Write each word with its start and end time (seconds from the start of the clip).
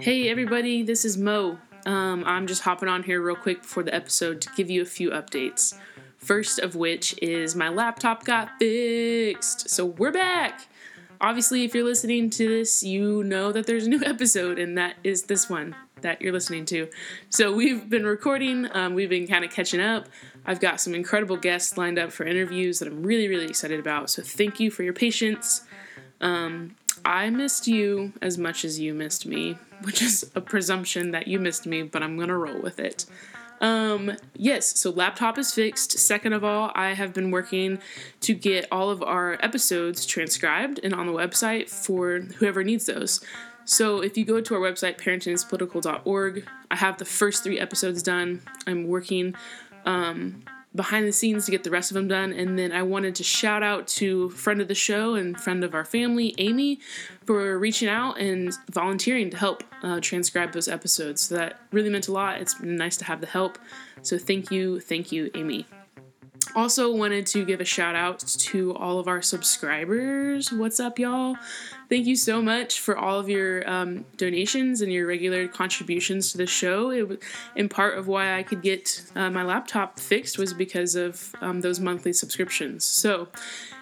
Hey 0.00 0.28
everybody, 0.28 0.84
this 0.84 1.04
is 1.04 1.18
Mo. 1.18 1.58
Um, 1.84 2.22
I'm 2.24 2.46
just 2.46 2.62
hopping 2.62 2.88
on 2.88 3.02
here 3.02 3.20
real 3.20 3.34
quick 3.34 3.62
before 3.62 3.82
the 3.82 3.92
episode 3.92 4.40
to 4.42 4.50
give 4.56 4.70
you 4.70 4.80
a 4.80 4.84
few 4.84 5.10
updates. 5.10 5.76
First 6.18 6.60
of 6.60 6.76
which 6.76 7.20
is 7.20 7.56
my 7.56 7.68
laptop 7.68 8.24
got 8.24 8.48
fixed. 8.60 9.68
So 9.68 9.86
we're 9.86 10.12
back. 10.12 10.68
Obviously, 11.20 11.64
if 11.64 11.74
you're 11.74 11.84
listening 11.84 12.30
to 12.30 12.48
this, 12.48 12.84
you 12.84 13.24
know 13.24 13.50
that 13.50 13.66
there's 13.66 13.86
a 13.86 13.90
new 13.90 14.00
episode, 14.06 14.60
and 14.60 14.78
that 14.78 14.94
is 15.02 15.24
this 15.24 15.50
one 15.50 15.74
that 16.02 16.22
you're 16.22 16.32
listening 16.32 16.64
to. 16.66 16.88
So 17.28 17.52
we've 17.52 17.90
been 17.90 18.06
recording, 18.06 18.68
um, 18.76 18.94
we've 18.94 19.10
been 19.10 19.26
kind 19.26 19.44
of 19.44 19.50
catching 19.50 19.80
up. 19.80 20.06
I've 20.46 20.60
got 20.60 20.80
some 20.80 20.94
incredible 20.94 21.36
guests 21.36 21.76
lined 21.76 21.98
up 21.98 22.12
for 22.12 22.24
interviews 22.24 22.78
that 22.78 22.86
I'm 22.86 23.02
really, 23.02 23.26
really 23.26 23.46
excited 23.46 23.80
about. 23.80 24.10
So 24.10 24.22
thank 24.22 24.60
you 24.60 24.70
for 24.70 24.84
your 24.84 24.92
patience. 24.92 25.62
Um, 26.20 26.76
I 27.04 27.30
missed 27.30 27.66
you 27.66 28.12
as 28.22 28.38
much 28.38 28.64
as 28.64 28.78
you 28.78 28.94
missed 28.94 29.26
me, 29.26 29.58
which 29.82 30.02
is 30.02 30.30
a 30.34 30.40
presumption 30.40 31.12
that 31.12 31.28
you 31.28 31.38
missed 31.38 31.66
me, 31.66 31.82
but 31.82 32.02
I'm 32.02 32.18
gonna 32.18 32.36
roll 32.36 32.60
with 32.60 32.78
it. 32.78 33.06
Um, 33.60 34.12
yes, 34.34 34.78
so 34.78 34.90
laptop 34.90 35.38
is 35.38 35.52
fixed. 35.52 35.98
Second 35.98 36.32
of 36.32 36.44
all, 36.44 36.70
I 36.74 36.94
have 36.94 37.12
been 37.12 37.30
working 37.30 37.78
to 38.20 38.34
get 38.34 38.66
all 38.70 38.90
of 38.90 39.02
our 39.02 39.36
episodes 39.42 40.06
transcribed 40.06 40.80
and 40.82 40.94
on 40.94 41.06
the 41.06 41.12
website 41.12 41.68
for 41.68 42.20
whoever 42.20 42.62
needs 42.62 42.86
those. 42.86 43.20
So 43.64 44.00
if 44.00 44.16
you 44.16 44.24
go 44.24 44.40
to 44.40 44.54
our 44.54 44.60
website, 44.60 44.98
parentingispolitical.org, 44.98 46.48
I 46.70 46.76
have 46.76 46.98
the 46.98 47.04
first 47.04 47.44
three 47.44 47.58
episodes 47.58 48.02
done. 48.02 48.42
I'm 48.66 48.86
working 48.86 49.34
um, 49.84 50.42
behind 50.78 51.08
the 51.08 51.12
scenes 51.12 51.44
to 51.44 51.50
get 51.50 51.64
the 51.64 51.70
rest 51.70 51.90
of 51.90 51.96
them 51.96 52.06
done. 52.06 52.32
And 52.32 52.56
then 52.56 52.70
I 52.70 52.84
wanted 52.84 53.16
to 53.16 53.24
shout 53.24 53.64
out 53.64 53.88
to 53.98 54.30
friend 54.30 54.60
of 54.60 54.68
the 54.68 54.76
show 54.76 55.16
and 55.16 55.38
friend 55.38 55.64
of 55.64 55.74
our 55.74 55.84
family, 55.84 56.36
Amy, 56.38 56.78
for 57.26 57.58
reaching 57.58 57.88
out 57.88 58.20
and 58.20 58.56
volunteering 58.70 59.28
to 59.30 59.36
help 59.36 59.64
uh, 59.82 59.98
transcribe 60.00 60.52
those 60.52 60.68
episodes. 60.68 61.22
So 61.22 61.34
that 61.34 61.60
really 61.72 61.90
meant 61.90 62.06
a 62.06 62.12
lot. 62.12 62.40
It's 62.40 62.54
been 62.54 62.76
nice 62.76 62.96
to 62.98 63.04
have 63.06 63.20
the 63.20 63.26
help. 63.26 63.58
So 64.02 64.18
thank 64.18 64.52
you, 64.52 64.78
thank 64.78 65.10
you, 65.10 65.32
Amy. 65.34 65.66
Also, 66.54 66.94
wanted 66.94 67.26
to 67.26 67.44
give 67.44 67.60
a 67.60 67.64
shout 67.64 67.94
out 67.94 68.20
to 68.20 68.74
all 68.74 68.98
of 68.98 69.06
our 69.06 69.22
subscribers. 69.22 70.52
What's 70.52 70.80
up, 70.80 70.98
y'all? 70.98 71.36
Thank 71.88 72.06
you 72.06 72.16
so 72.16 72.42
much 72.42 72.80
for 72.80 72.96
all 72.96 73.18
of 73.18 73.28
your 73.28 73.68
um, 73.68 74.04
donations 74.16 74.80
and 74.80 74.92
your 74.92 75.06
regular 75.06 75.48
contributions 75.48 76.32
to 76.32 76.38
the 76.38 76.46
show. 76.46 76.90
It 76.90 77.08
was, 77.08 77.18
in 77.54 77.68
part 77.68 77.96
of 77.96 78.08
why 78.08 78.36
I 78.36 78.42
could 78.42 78.62
get 78.62 79.02
uh, 79.14 79.30
my 79.30 79.42
laptop 79.42 79.98
fixed 79.98 80.38
was 80.38 80.52
because 80.52 80.94
of 80.94 81.34
um, 81.40 81.60
those 81.60 81.80
monthly 81.80 82.12
subscriptions. 82.12 82.84
So, 82.84 83.28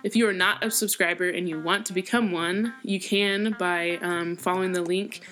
if 0.04 0.14
you 0.14 0.28
are 0.28 0.32
not 0.32 0.64
a 0.64 0.70
subscriber 0.70 1.28
and 1.28 1.48
you 1.48 1.60
want 1.60 1.86
to 1.86 1.92
become 1.92 2.30
one, 2.30 2.74
you 2.82 3.00
can 3.00 3.56
by 3.58 3.98
um, 4.02 4.36
following 4.36 4.72
the 4.72 4.82
link 4.82 5.22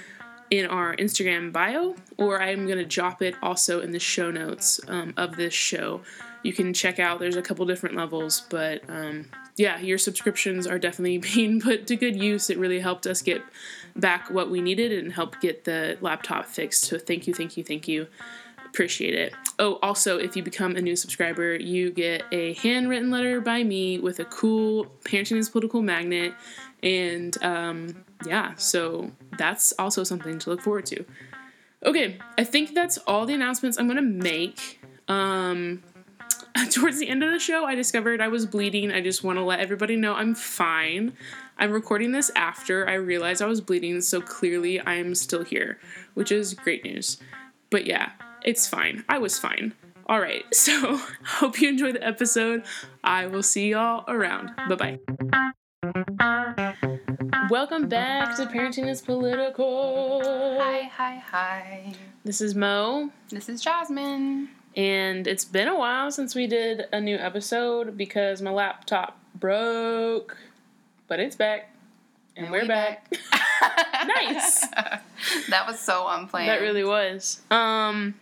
in 0.51 0.67
our 0.67 0.97
Instagram 0.97 1.53
bio, 1.53 1.95
or 2.17 2.41
I'm 2.41 2.67
going 2.67 2.79
to 2.79 2.85
drop 2.85 3.23
it 3.23 3.35
also 3.43 3.81
in 3.81 3.93
the 3.93 3.99
show 3.99 4.31
notes 4.31 4.81
um, 4.89 5.15
of 5.17 5.37
this 5.37 5.55
show 5.55 6.01
you 6.45 6.53
can 6.53 6.73
check 6.73 7.01
out. 7.01 7.19
There's 7.19 7.37
a 7.37 7.43
couple 7.43 7.67
different 7.67 7.97
levels, 7.97 8.43
but 8.51 8.83
um, 8.89 9.25
yeah, 9.57 9.81
your 9.81 9.99
subscriptions 9.99 10.67
are 10.67 10.79
definitely 10.79 11.19
being 11.35 11.61
put 11.61 11.89
to 11.89 11.97
good 11.97 12.15
use. 12.15 12.51
It 12.51 12.59
really 12.59 12.79
helped 12.79 13.07
us 13.09 13.23
get 13.23 13.43
back 13.97 14.31
what 14.31 14.51
we 14.51 14.61
needed 14.61 14.93
and 14.93 15.13
help 15.13 15.41
get 15.41 15.65
the 15.65 15.99
laptop 16.01 16.47
fixed. 16.47 16.85
So 16.85 16.99
thank 16.99 17.27
you, 17.27 17.35
thank 17.35 17.57
you, 17.57 17.65
thank 17.65 17.89
you. 17.89 18.07
Appreciate 18.67 19.15
it. 19.15 19.33
Oh, 19.59 19.79
also, 19.83 20.19
if 20.19 20.37
you 20.37 20.43
become 20.43 20.75
a 20.75 20.83
new 20.83 20.97
subscriber, 20.97 21.55
you 21.55 21.91
get 21.91 22.25
a 22.33 22.55
handwritten 22.55 23.11
letter 23.11 23.41
by 23.41 23.63
me 23.63 23.99
with 23.99 24.19
a 24.19 24.25
cool 24.25 24.87
Parenting 25.05 25.37
is 25.37 25.49
Political 25.49 25.83
magnet. 25.83 26.35
And 26.83 27.43
um, 27.43 28.05
yeah, 28.27 28.55
so 28.57 29.13
that's 29.39 29.73
also 29.79 30.03
something 30.05 30.39
to 30.41 30.51
look 30.51 30.61
forward 30.61 30.87
to. 30.87 31.05
Okay, 31.85 32.19
I 32.37 32.45
think 32.45 32.75
that's 32.75 32.99
all 33.07 33.27
the 33.27 33.35
announcements 33.35 33.79
I'm 33.79 33.87
going 33.87 33.97
to 33.97 34.03
make. 34.03 34.81
Um, 35.07 35.83
towards 36.71 36.99
the 36.99 37.09
end 37.09 37.23
of 37.23 37.33
the 37.33 37.39
show, 37.39 37.65
I 37.65 37.75
discovered 37.75 38.21
I 38.21 38.29
was 38.29 38.47
bleeding. 38.47 38.93
I 38.93 39.01
just 39.01 39.25
want 39.25 39.39
to 39.39 39.45
let 39.45 39.61
everybody 39.61 39.97
know 39.97 40.15
I'm 40.15 40.35
fine. 40.35 41.17
I'm 41.59 41.73
recording 41.73 42.13
this 42.13 42.31
after 42.37 42.89
I 42.89 42.95
realized 42.95 43.43
I 43.43 43.47
was 43.47 43.61
bleeding, 43.61 44.01
so 44.01 44.21
clearly 44.21 44.81
I 44.81 44.95
am 44.95 45.15
still 45.15 45.43
here, 45.43 45.79
which 46.15 46.31
is 46.31 46.55
great 46.55 46.85
news. 46.85 47.19
But 47.71 47.87
yeah, 47.87 48.13
it's 48.45 48.69
fine. 48.69 49.05
I 49.09 49.19
was 49.19 49.39
fine. 49.39 49.75
All 50.07 50.21
right, 50.21 50.45
so 50.55 51.01
hope 51.25 51.61
you 51.61 51.69
enjoy 51.69 51.93
the 51.93 52.05
episode. 52.05 52.65
I 53.03 53.27
will 53.27 53.43
see 53.43 53.71
y'all 53.71 54.05
around. 54.07 54.51
Bye 54.69 54.75
bye. 54.77 54.99
Welcome 57.51 57.89
back 57.89 58.37
to 58.37 58.47
Parenting 58.47 58.89
is 58.89 59.03
Political. 59.03 60.23
Hi, 60.61 60.83
hi, 60.85 61.17
hi. 61.17 61.95
This 62.25 62.41
is 62.41 62.55
Mo. 62.55 63.11
This 63.29 63.49
is 63.49 63.61
Jasmine. 63.61 64.49
And 64.77 65.27
it's 65.27 65.45
been 65.45 65.69
a 65.69 65.79
while 65.79 66.11
since 66.11 66.35
we 66.35 66.47
did 66.47 66.87
a 66.93 67.01
new 67.01 67.17
episode 67.17 67.97
because 67.97 68.43
my 68.43 68.51
laptop 68.51 69.19
broke, 69.35 70.37
but 71.07 71.21
it's 71.21 71.37
back. 71.37 71.71
And, 72.37 72.47
and 72.47 72.53
we're 72.53 72.63
we 72.63 72.69
back. 72.69 73.09
back. 73.11 73.21
nice. 74.07 74.67
That 75.49 75.65
was 75.67 75.79
so 75.79 76.07
unplanned. 76.09 76.49
That 76.49 76.61
really 76.61 76.85
was. 76.85 77.41
Um 77.51 78.15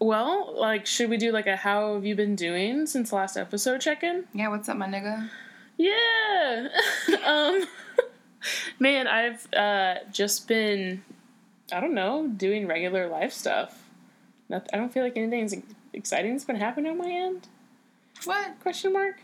well, 0.00 0.54
like 0.58 0.86
should 0.86 1.10
we 1.10 1.16
do 1.16 1.30
like 1.30 1.46
a 1.46 1.56
how 1.56 1.94
have 1.94 2.04
you 2.04 2.14
been 2.14 2.36
doing 2.36 2.86
since 2.86 3.12
last 3.12 3.36
episode 3.36 3.80
check-in? 3.80 4.24
Yeah, 4.32 4.48
what's 4.48 4.68
up, 4.68 4.76
my 4.76 4.88
nigga? 4.88 5.28
Yeah. 5.76 6.68
um 7.26 7.64
man, 8.78 9.06
I've 9.06 9.52
uh 9.52 9.96
just 10.10 10.48
been 10.48 11.02
I 11.72 11.80
don't 11.80 11.94
know, 11.94 12.28
doing 12.28 12.66
regular 12.66 13.08
life 13.08 13.32
stuff. 13.32 13.83
Not, 14.48 14.68
I 14.72 14.76
don't 14.76 14.92
feel 14.92 15.02
like 15.02 15.16
anything's 15.16 15.54
exciting's 15.92 16.44
been 16.44 16.56
happening 16.56 16.92
on 16.92 16.98
my 16.98 17.10
end. 17.10 17.48
What? 18.24 18.60
Question 18.60 18.92
mark. 18.92 19.16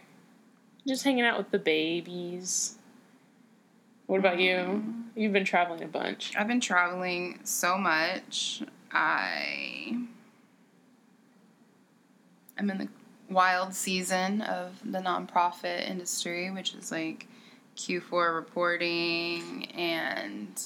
Just 0.86 1.04
hanging 1.04 1.24
out 1.24 1.38
with 1.38 1.50
the 1.50 1.58
babies. 1.58 2.78
What 4.06 4.18
about 4.18 4.38
mm. 4.38 4.42
you? 4.42 4.84
You've 5.14 5.32
been 5.32 5.44
traveling 5.44 5.82
a 5.82 5.88
bunch. 5.88 6.32
I've 6.36 6.48
been 6.48 6.60
traveling 6.60 7.40
so 7.44 7.76
much. 7.76 8.62
I 8.92 9.96
I'm 12.58 12.70
in 12.70 12.78
the 12.78 12.88
wild 13.30 13.72
season 13.72 14.42
of 14.42 14.78
the 14.84 14.98
nonprofit 14.98 15.88
industry, 15.88 16.50
which 16.50 16.74
is 16.74 16.90
like 16.90 17.26
Q4 17.76 18.34
reporting 18.34 19.66
and 19.74 20.60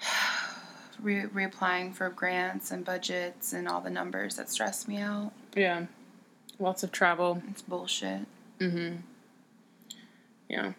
re- 1.02 1.24
reapplying 1.24 1.94
for 1.94 2.08
grants 2.10 2.70
and 2.70 2.84
budgets 2.84 3.52
and 3.52 3.68
all 3.68 3.80
the 3.80 3.90
numbers 3.90 4.36
that 4.36 4.50
stress 4.50 4.88
me 4.88 4.98
out. 4.98 5.32
Yeah. 5.54 5.86
Lots 6.58 6.82
of 6.82 6.92
travel. 6.92 7.42
It's 7.50 7.62
bullshit. 7.62 8.20
Mm-hmm. 8.58 8.96
Yeah. 10.48 10.72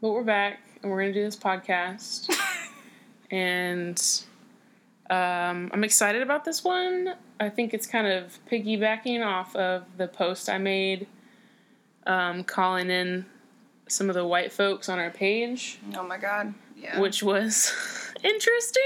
But 0.00 0.10
we're 0.10 0.24
back 0.24 0.60
and 0.82 0.90
we're 0.90 1.02
gonna 1.02 1.12
do 1.12 1.24
this 1.24 1.36
podcast. 1.36 2.34
and 3.30 4.00
um, 5.10 5.70
I'm 5.72 5.84
excited 5.84 6.22
about 6.22 6.44
this 6.44 6.64
one. 6.64 7.14
I 7.38 7.48
think 7.48 7.74
it's 7.74 7.86
kind 7.86 8.06
of 8.06 8.38
piggybacking 8.50 9.24
off 9.24 9.54
of 9.56 9.84
the 9.96 10.08
post 10.08 10.48
I 10.48 10.58
made 10.58 11.06
um, 12.06 12.44
calling 12.44 12.90
in 12.90 13.26
some 13.88 14.08
of 14.08 14.14
the 14.14 14.26
white 14.26 14.52
folks 14.52 14.88
on 14.88 14.98
our 14.98 15.10
page. 15.10 15.78
Oh 15.96 16.02
my 16.02 16.18
god. 16.18 16.54
Yeah. 16.76 16.98
Which 16.98 17.22
was 17.22 17.72
interesting. 18.22 18.82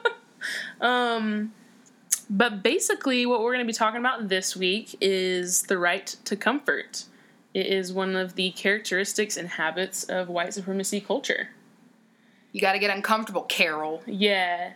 um, 0.80 1.52
but 2.28 2.62
basically, 2.62 3.26
what 3.26 3.40
we're 3.40 3.52
going 3.52 3.66
to 3.66 3.70
be 3.70 3.76
talking 3.76 4.00
about 4.00 4.28
this 4.28 4.56
week 4.56 4.96
is 5.00 5.62
the 5.62 5.78
right 5.78 6.06
to 6.24 6.36
comfort. 6.36 7.04
It 7.52 7.66
is 7.66 7.92
one 7.92 8.14
of 8.14 8.36
the 8.36 8.52
characteristics 8.52 9.36
and 9.36 9.48
habits 9.48 10.04
of 10.04 10.28
white 10.28 10.54
supremacy 10.54 11.00
culture. 11.00 11.48
You 12.52 12.60
got 12.60 12.72
to 12.72 12.78
get 12.78 12.94
uncomfortable, 12.94 13.42
Carol. 13.42 14.02
Yeah. 14.06 14.72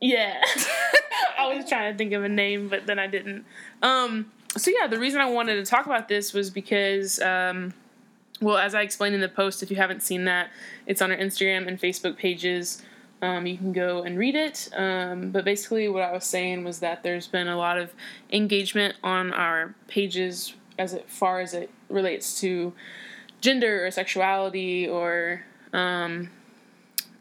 Yeah. 0.00 0.42
I 1.38 1.54
was 1.54 1.68
trying 1.68 1.92
to 1.92 1.98
think 1.98 2.12
of 2.12 2.24
a 2.24 2.28
name, 2.28 2.68
but 2.68 2.86
then 2.86 2.98
I 2.98 3.06
didn't. 3.06 3.44
Um, 3.82 4.32
so, 4.56 4.70
yeah, 4.70 4.88
the 4.88 4.98
reason 4.98 5.20
I 5.20 5.26
wanted 5.30 5.64
to 5.64 5.64
talk 5.64 5.86
about 5.86 6.08
this 6.08 6.32
was 6.32 6.50
because. 6.50 7.20
Um, 7.20 7.72
well, 8.40 8.56
as 8.56 8.74
I 8.74 8.82
explained 8.82 9.14
in 9.14 9.20
the 9.20 9.28
post, 9.28 9.62
if 9.62 9.70
you 9.70 9.76
haven't 9.76 10.02
seen 10.02 10.24
that, 10.24 10.50
it's 10.86 11.02
on 11.02 11.10
our 11.10 11.16
Instagram 11.16 11.66
and 11.66 11.80
Facebook 11.80 12.16
pages. 12.16 12.82
Um, 13.20 13.46
you 13.46 13.56
can 13.56 13.72
go 13.72 14.02
and 14.02 14.16
read 14.16 14.36
it. 14.36 14.68
Um, 14.76 15.30
but 15.30 15.44
basically, 15.44 15.88
what 15.88 16.02
I 16.02 16.12
was 16.12 16.24
saying 16.24 16.64
was 16.64 16.78
that 16.80 17.02
there's 17.02 17.26
been 17.26 17.48
a 17.48 17.56
lot 17.56 17.78
of 17.78 17.92
engagement 18.30 18.94
on 19.02 19.32
our 19.32 19.74
pages 19.88 20.54
as 20.78 20.96
far 21.06 21.40
as 21.40 21.54
it 21.54 21.70
relates 21.88 22.40
to 22.40 22.72
gender 23.40 23.86
or 23.86 23.90
sexuality 23.90 24.88
or, 24.88 25.44
um, 25.72 26.30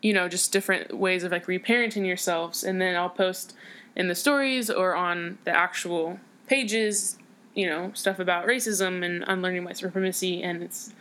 you 0.02 0.14
know, 0.14 0.28
just 0.30 0.52
different 0.52 0.96
ways 0.96 1.24
of 1.24 1.32
like 1.32 1.48
reparenting 1.48 2.06
yourselves. 2.06 2.64
And 2.64 2.80
then 2.80 2.96
I'll 2.96 3.10
post 3.10 3.56
in 3.96 4.08
the 4.08 4.16
stories 4.16 4.70
or 4.70 4.96
on 4.96 5.40
the 5.46 5.52
actual 5.52 6.20
pages, 6.46 7.18
you 7.56 7.66
know, 7.66 7.92
stuff 7.96 8.20
about 8.20 8.46
racism 8.46 9.04
and 9.04 9.24
unlearning 9.28 9.64
white 9.64 9.78
supremacy. 9.78 10.44
And 10.44 10.62
it's 10.62 10.94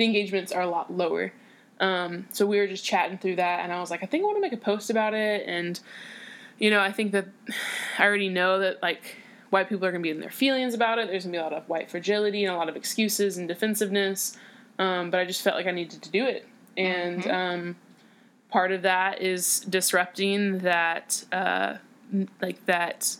the 0.00 0.06
engagements 0.06 0.50
are 0.50 0.62
a 0.62 0.66
lot 0.66 0.90
lower. 0.90 1.30
Um, 1.78 2.26
so 2.32 2.46
we 2.46 2.58
were 2.58 2.66
just 2.66 2.84
chatting 2.84 3.18
through 3.18 3.36
that, 3.36 3.60
and 3.60 3.70
I 3.70 3.80
was 3.80 3.90
like, 3.90 4.02
I 4.02 4.06
think 4.06 4.22
I 4.22 4.24
want 4.24 4.38
to 4.38 4.40
make 4.40 4.54
a 4.54 4.56
post 4.56 4.88
about 4.88 5.12
it. 5.12 5.44
And, 5.46 5.78
you 6.58 6.70
know, 6.70 6.80
I 6.80 6.90
think 6.90 7.12
that 7.12 7.26
I 7.98 8.04
already 8.04 8.30
know 8.30 8.58
that, 8.60 8.82
like, 8.82 9.16
white 9.50 9.68
people 9.68 9.84
are 9.86 9.90
going 9.90 10.02
to 10.02 10.06
be 10.06 10.10
in 10.10 10.20
their 10.20 10.30
feelings 10.30 10.72
about 10.72 10.98
it. 10.98 11.08
There's 11.08 11.24
going 11.24 11.34
to 11.34 11.38
be 11.38 11.40
a 11.40 11.42
lot 11.42 11.52
of 11.52 11.68
white 11.68 11.90
fragility 11.90 12.44
and 12.46 12.54
a 12.54 12.56
lot 12.56 12.68
of 12.70 12.76
excuses 12.76 13.36
and 13.36 13.46
defensiveness. 13.46 14.38
Um, 14.78 15.10
but 15.10 15.20
I 15.20 15.26
just 15.26 15.42
felt 15.42 15.56
like 15.56 15.66
I 15.66 15.70
needed 15.70 16.00
to 16.02 16.10
do 16.10 16.24
it. 16.24 16.48
And 16.78 17.22
Mm-hmm. 17.22 17.30
um, 17.30 17.76
part 18.48 18.72
of 18.72 18.80
that 18.82 19.20
is 19.20 19.60
disrupting 19.60 20.60
that, 20.60 21.24
uh, 21.30 21.76
like, 22.40 22.64
that 22.64 23.16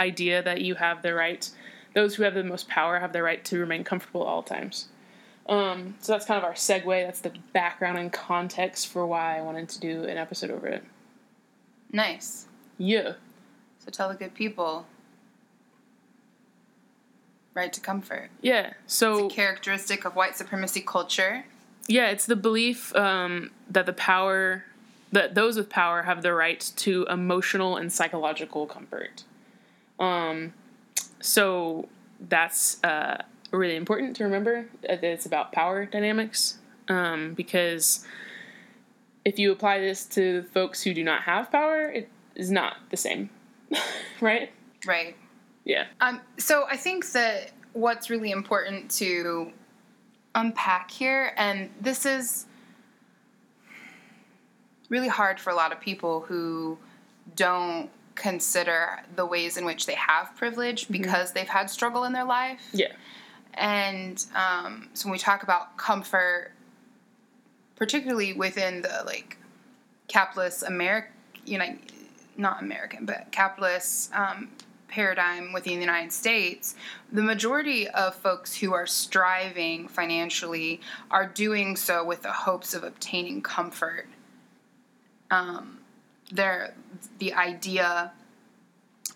idea 0.00 0.42
that 0.42 0.62
you 0.62 0.74
have 0.74 1.02
the 1.02 1.14
right, 1.14 1.48
those 1.94 2.16
who 2.16 2.24
have 2.24 2.34
the 2.34 2.42
most 2.42 2.68
power 2.68 2.98
have 2.98 3.12
the 3.12 3.22
right 3.22 3.44
to 3.44 3.58
remain 3.60 3.84
comfortable 3.84 4.22
at 4.22 4.26
all 4.26 4.42
times. 4.42 4.88
Um, 5.46 5.94
so 6.00 6.12
that's 6.12 6.24
kind 6.26 6.38
of 6.38 6.44
our 6.44 6.54
segue. 6.54 7.04
That's 7.04 7.20
the 7.20 7.32
background 7.52 7.98
and 7.98 8.12
context 8.12 8.88
for 8.88 9.06
why 9.06 9.38
I 9.38 9.42
wanted 9.42 9.68
to 9.70 9.80
do 9.80 10.04
an 10.04 10.16
episode 10.16 10.50
over 10.50 10.66
it. 10.66 10.84
Nice. 11.92 12.46
Yeah. 12.78 13.12
So 13.80 13.90
tell 13.90 14.08
the 14.08 14.14
good 14.14 14.34
people. 14.34 14.86
Right 17.52 17.72
to 17.72 17.80
comfort. 17.80 18.30
Yeah. 18.40 18.72
So 18.86 19.28
Characteristic 19.28 20.04
of 20.04 20.16
white 20.16 20.36
supremacy 20.36 20.80
culture. 20.80 21.44
yeah, 21.86 22.08
it's 22.08 22.26
the 22.26 22.34
belief 22.36 22.94
um, 22.96 23.50
that 23.70 23.86
the 23.86 23.92
power, 23.92 24.64
that 25.12 25.34
those 25.36 25.56
with 25.56 25.68
power 25.68 26.02
have 26.02 26.22
the 26.22 26.32
right 26.32 26.72
to 26.76 27.06
emotional 27.08 27.76
and 27.76 27.92
psychological 27.92 28.66
comfort. 28.66 29.22
Um, 30.00 30.54
so 31.20 31.88
that's 32.18 32.82
uh, 32.82 33.22
really 33.58 33.76
important 33.76 34.16
to 34.16 34.24
remember 34.24 34.66
that 34.82 35.02
it's 35.04 35.26
about 35.26 35.52
power 35.52 35.86
dynamics 35.86 36.58
um, 36.88 37.34
because 37.34 38.06
if 39.24 39.38
you 39.38 39.52
apply 39.52 39.80
this 39.80 40.04
to 40.06 40.42
folks 40.52 40.82
who 40.82 40.92
do 40.92 41.02
not 41.02 41.22
have 41.22 41.50
power, 41.50 41.90
it 41.90 42.08
is 42.34 42.50
not 42.50 42.76
the 42.90 42.96
same, 42.96 43.30
right? 44.20 44.50
Right. 44.86 45.16
Yeah. 45.64 45.86
Um, 46.00 46.20
so 46.38 46.66
I 46.70 46.76
think 46.76 47.10
that 47.12 47.52
what's 47.72 48.10
really 48.10 48.30
important 48.30 48.90
to 48.92 49.50
unpack 50.34 50.90
here, 50.90 51.32
and 51.36 51.70
this 51.80 52.04
is 52.04 52.46
really 54.90 55.08
hard 55.08 55.40
for 55.40 55.50
a 55.50 55.54
lot 55.54 55.72
of 55.72 55.80
people 55.80 56.20
who 56.20 56.76
don't 57.34 57.88
consider 58.14 59.02
the 59.16 59.26
ways 59.26 59.56
in 59.56 59.64
which 59.64 59.86
they 59.86 59.94
have 59.94 60.36
privilege 60.36 60.86
because 60.88 61.32
they've 61.32 61.48
had 61.48 61.68
struggle 61.70 62.04
in 62.04 62.12
their 62.12 62.24
life. 62.24 62.60
Yeah. 62.72 62.92
And 63.54 64.24
um, 64.34 64.88
so 64.94 65.06
when 65.06 65.12
we 65.12 65.18
talk 65.18 65.42
about 65.42 65.76
comfort, 65.76 66.52
particularly 67.76 68.32
within 68.32 68.82
the 68.82 69.02
like 69.06 69.38
capitalist 70.08 70.62
American, 70.64 71.12
you 71.44 71.58
know, 71.58 71.76
not 72.36 72.62
American, 72.62 73.06
but 73.06 73.30
capitalist 73.30 74.12
um, 74.14 74.50
paradigm 74.88 75.52
within 75.52 75.74
the 75.74 75.80
United 75.80 76.12
States, 76.12 76.74
the 77.12 77.22
majority 77.22 77.88
of 77.88 78.14
folks 78.14 78.56
who 78.56 78.72
are 78.72 78.86
striving 78.86 79.88
financially 79.88 80.80
are 81.10 81.26
doing 81.26 81.76
so 81.76 82.04
with 82.04 82.22
the 82.22 82.32
hopes 82.32 82.74
of 82.74 82.84
obtaining 82.84 83.42
comfort. 83.42 84.06
Um, 85.30 85.78
they're, 86.30 86.74
the 87.18 87.34
idea 87.34 88.12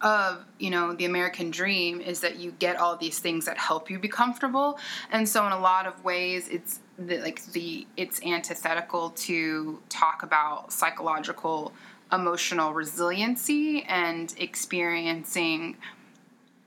of 0.00 0.44
you 0.58 0.70
know 0.70 0.94
the 0.94 1.04
american 1.04 1.50
dream 1.50 2.00
is 2.00 2.20
that 2.20 2.36
you 2.36 2.52
get 2.58 2.76
all 2.76 2.96
these 2.96 3.18
things 3.18 3.46
that 3.46 3.58
help 3.58 3.90
you 3.90 3.98
be 3.98 4.08
comfortable. 4.08 4.78
And 5.10 5.28
so 5.28 5.44
in 5.46 5.52
a 5.52 5.58
lot 5.58 5.86
of 5.86 6.04
ways 6.04 6.48
it's 6.48 6.80
the, 6.98 7.18
like 7.18 7.44
the 7.46 7.86
it's 7.96 8.22
antithetical 8.24 9.10
to 9.10 9.80
talk 9.88 10.22
about 10.22 10.72
psychological 10.72 11.72
emotional 12.12 12.72
resiliency 12.72 13.82
and 13.84 14.34
experiencing 14.38 15.76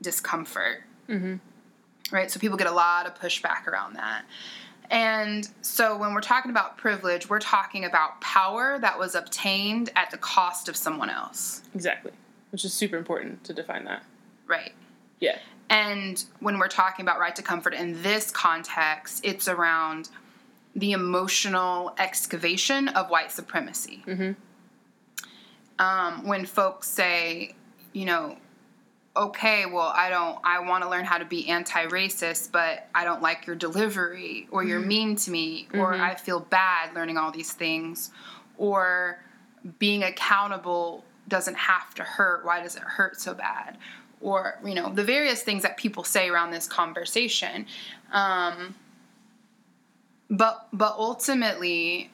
discomfort. 0.01 0.83
Mm-hmm. 1.07 1.35
Right? 2.13 2.29
So 2.29 2.39
people 2.39 2.57
get 2.57 2.67
a 2.67 2.73
lot 2.73 3.05
of 3.05 3.17
pushback 3.17 3.65
around 3.67 3.95
that. 3.95 4.25
And 4.89 5.47
so 5.61 5.95
when 5.95 6.13
we're 6.13 6.19
talking 6.19 6.51
about 6.51 6.77
privilege 6.77 7.29
we're 7.29 7.39
talking 7.39 7.85
about 7.85 8.19
power 8.19 8.77
that 8.79 8.99
was 8.99 9.15
obtained 9.15 9.89
at 9.95 10.11
the 10.11 10.17
cost 10.17 10.67
of 10.67 10.75
someone 10.75 11.09
else. 11.09 11.61
Exactly. 11.73 12.11
Which 12.51 12.65
is 12.65 12.73
super 12.73 12.97
important 12.97 13.43
to 13.45 13.53
define 13.53 13.85
that. 13.85 14.03
right 14.47 14.73
Yeah. 15.19 15.39
And 15.69 16.23
when 16.41 16.59
we're 16.59 16.67
talking 16.67 17.03
about 17.03 17.19
right 17.19 17.35
to 17.37 17.41
comfort 17.41 17.73
in 17.73 18.03
this 18.03 18.29
context, 18.29 19.21
it's 19.23 19.47
around 19.47 20.09
the 20.75 20.91
emotional 20.91 21.93
excavation 21.97 22.89
of 22.89 23.09
white 23.09 23.31
supremacy. 23.31 24.03
Mm-hmm. 24.05 24.31
Um, 25.79 26.27
when 26.27 26.45
folks 26.45 26.89
say, 26.89 27.55
you 27.93 28.05
know, 28.05 28.37
okay, 29.15 29.65
well, 29.65 29.93
I 29.95 30.09
don't, 30.09 30.39
I 30.43 30.59
want 30.59 30.83
to 30.83 30.89
learn 30.89 31.05
how 31.05 31.17
to 31.17 31.25
be 31.25 31.49
anti 31.49 31.85
racist, 31.87 32.51
but 32.51 32.87
I 32.93 33.05
don't 33.05 33.21
like 33.21 33.47
your 33.47 33.55
delivery, 33.55 34.47
or 34.51 34.63
you're 34.63 34.79
mm-hmm. 34.79 34.87
mean 34.87 35.15
to 35.17 35.31
me, 35.31 35.67
or 35.73 35.93
mm-hmm. 35.93 36.01
I 36.01 36.15
feel 36.15 36.41
bad 36.41 36.93
learning 36.93 37.17
all 37.17 37.31
these 37.31 37.53
things, 37.53 38.11
or 38.57 39.23
being 39.79 40.03
accountable 40.03 41.03
doesn't 41.31 41.57
have 41.57 41.95
to 41.95 42.03
hurt. 42.03 42.45
Why 42.45 42.61
does 42.61 42.75
it 42.75 42.83
hurt 42.83 43.19
so 43.19 43.33
bad? 43.33 43.77
Or, 44.19 44.59
you 44.63 44.75
know, 44.75 44.93
the 44.93 45.03
various 45.03 45.41
things 45.41 45.63
that 45.63 45.77
people 45.77 46.03
say 46.03 46.29
around 46.29 46.51
this 46.51 46.67
conversation. 46.67 47.65
Um, 48.11 48.75
but, 50.29 50.67
but 50.71 50.93
ultimately, 50.97 52.11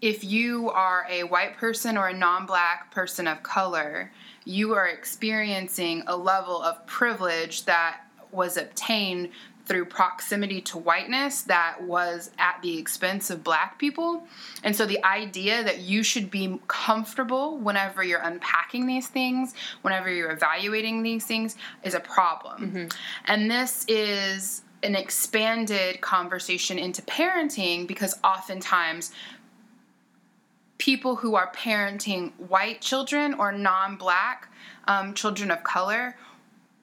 if 0.00 0.22
you 0.22 0.70
are 0.70 1.06
a 1.10 1.24
white 1.24 1.56
person 1.56 1.96
or 1.96 2.08
a 2.08 2.14
non 2.14 2.46
black 2.46 2.92
person 2.92 3.26
of 3.26 3.42
color, 3.42 4.12
you 4.44 4.74
are 4.74 4.86
experiencing 4.86 6.04
a 6.06 6.16
level 6.16 6.62
of 6.62 6.86
privilege 6.86 7.64
that 7.64 8.02
was 8.30 8.56
obtained 8.56 9.30
through 9.66 9.84
proximity 9.84 10.60
to 10.60 10.78
whiteness 10.78 11.42
that 11.42 11.82
was 11.82 12.30
at 12.38 12.58
the 12.62 12.78
expense 12.78 13.30
of 13.30 13.42
black 13.42 13.78
people. 13.78 14.26
And 14.62 14.74
so 14.74 14.86
the 14.86 15.04
idea 15.04 15.62
that 15.64 15.80
you 15.80 16.02
should 16.02 16.30
be 16.30 16.60
comfortable 16.68 17.58
whenever 17.58 18.02
you're 18.02 18.20
unpacking 18.20 18.86
these 18.86 19.08
things, 19.08 19.54
whenever 19.82 20.10
you're 20.10 20.30
evaluating 20.30 21.02
these 21.02 21.26
things, 21.26 21.56
is 21.82 21.94
a 21.94 22.00
problem. 22.00 22.88
And 23.26 23.50
this 23.50 23.84
is 23.88 24.62
an 24.82 24.94
expanded 24.94 26.00
conversation 26.00 26.78
into 26.78 27.02
parenting 27.02 27.86
because 27.86 28.18
oftentimes 28.22 29.10
people 30.78 31.16
who 31.16 31.34
are 31.34 31.50
parenting 31.52 32.32
white 32.34 32.80
children 32.80 33.34
or 33.34 33.50
non 33.52 33.96
black 33.96 34.48
um, 34.86 35.14
children 35.14 35.50
of 35.50 35.64
color 35.64 36.14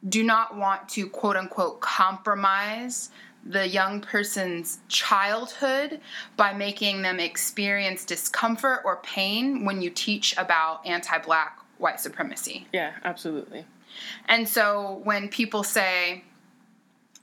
do 0.08 0.24
not 0.24 0.56
want 0.58 0.90
to 0.90 1.08
quote 1.08 1.36
unquote 1.36 1.80
compromise 1.82 3.10
the 3.46 3.68
young 3.68 4.00
person's 4.00 4.80
childhood 4.88 6.00
by 6.38 6.54
making 6.54 7.02
them 7.02 7.20
experience 7.20 8.06
discomfort 8.06 8.82
or 8.86 8.98
pain 8.98 9.66
when 9.66 9.82
you 9.82 9.90
teach 9.90 10.36
about 10.38 10.86
anti 10.86 11.18
black 11.20 11.60
white 11.78 12.00
supremacy. 12.00 12.68
Yeah, 12.72 12.94
absolutely. 13.04 13.66
And 14.28 14.48
so 14.48 15.02
when 15.04 15.28
people 15.28 15.64
say, 15.64 16.24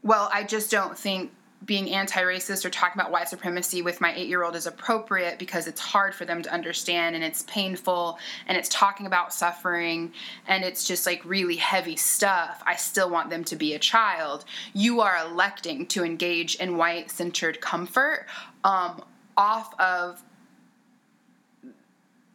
well, 0.02 0.30
I 0.32 0.44
just 0.44 0.70
don't 0.70 0.96
think 0.96 1.32
being 1.64 1.90
anti 1.90 2.20
racist 2.22 2.64
or 2.64 2.70
talking 2.70 2.98
about 2.98 3.12
white 3.12 3.28
supremacy 3.28 3.82
with 3.82 4.00
my 4.00 4.14
eight 4.14 4.28
year 4.28 4.42
old 4.42 4.56
is 4.56 4.66
appropriate 4.66 5.38
because 5.38 5.66
it's 5.66 5.80
hard 5.80 6.14
for 6.14 6.24
them 6.24 6.42
to 6.42 6.52
understand 6.52 7.14
and 7.14 7.22
it's 7.22 7.42
painful 7.42 8.18
and 8.46 8.56
it's 8.56 8.68
talking 8.70 9.06
about 9.06 9.32
suffering 9.32 10.12
and 10.46 10.64
it's 10.64 10.86
just 10.86 11.04
like 11.04 11.22
really 11.24 11.56
heavy 11.56 11.96
stuff. 11.96 12.62
I 12.66 12.76
still 12.76 13.10
want 13.10 13.28
them 13.28 13.44
to 13.44 13.56
be 13.56 13.74
a 13.74 13.78
child. 13.78 14.44
You 14.72 15.00
are 15.00 15.18
electing 15.18 15.86
to 15.88 16.04
engage 16.04 16.54
in 16.56 16.76
white 16.76 17.10
centered 17.10 17.60
comfort 17.60 18.26
um, 18.64 19.02
off 19.36 19.78
of 19.78 20.22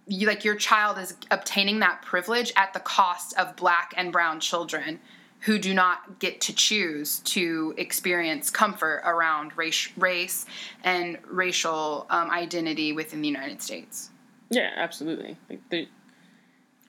you 0.07 0.27
like 0.27 0.45
your 0.45 0.55
child 0.55 0.99
is 0.99 1.15
obtaining 1.31 1.79
that 1.79 2.03
privilege 2.03 2.53
at 2.55 2.73
the 2.73 2.79
cost 2.79 3.35
of 3.39 3.55
black 3.55 3.91
and 3.97 4.11
brown 4.11 4.39
children 4.39 4.99
who 5.45 5.59
do 5.59 5.73
not 5.73 6.19
get 6.19 6.41
to 6.41 6.53
choose 6.53 7.19
to 7.19 7.73
experience 7.77 8.49
comfort 8.49 9.01
around 9.05 9.55
race, 9.55 9.89
race 9.95 10.45
and 10.83 11.17
racial 11.27 12.07
um, 12.09 12.29
identity 12.31 12.91
within 12.93 13.21
the 13.21 13.27
United 13.27 13.61
States. 13.61 14.09
Yeah, 14.49 14.71
absolutely. 14.75 15.37
Like 15.49 15.61
the 15.69 15.87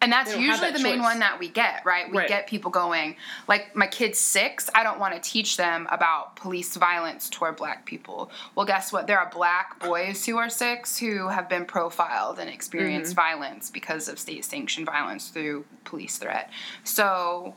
And 0.01 0.13
that's 0.13 0.33
They 0.33 0.41
usually 0.41 0.71
that 0.71 0.77
the 0.79 0.83
main 0.83 1.03
one 1.03 1.19
that 1.21 1.39
we 1.39 1.49
get, 1.49 1.83
right? 1.85 2.11
We 2.11 2.19
Right. 2.19 2.29
get 2.29 2.47
people 2.47 2.71
going, 2.71 3.17
like, 3.49 3.75
my 3.75 3.87
kid's 3.87 4.19
six. 4.19 4.71
I 4.75 4.83
don't 4.83 4.99
want 4.99 5.15
to 5.15 5.21
teach 5.21 5.57
them 5.57 5.87
about 5.91 6.37
police 6.37 6.77
violence 6.77 7.29
toward 7.31 7.57
black 7.57 7.85
people. 7.87 8.31
Well, 8.55 8.67
guess 8.67 8.93
what? 8.93 9.07
There 9.07 9.19
are 9.19 9.31
black 9.31 9.81
boys 9.81 10.25
who 10.25 10.37
are 10.39 10.49
six 10.51 10.99
who 10.99 11.29
have 11.29 11.49
been 11.49 11.65
profiled 11.67 12.39
and 12.39 12.49
experienced 12.49 13.13
Mm-hmm. 13.13 13.39
violence 13.41 13.71
because 13.71 14.09
of 14.09 14.19
state 14.19 14.45
sanctioned 14.45 14.87
violence 14.87 15.29
through 15.29 15.65
police 15.85 16.19
threat. 16.19 16.51
So, 16.85 17.55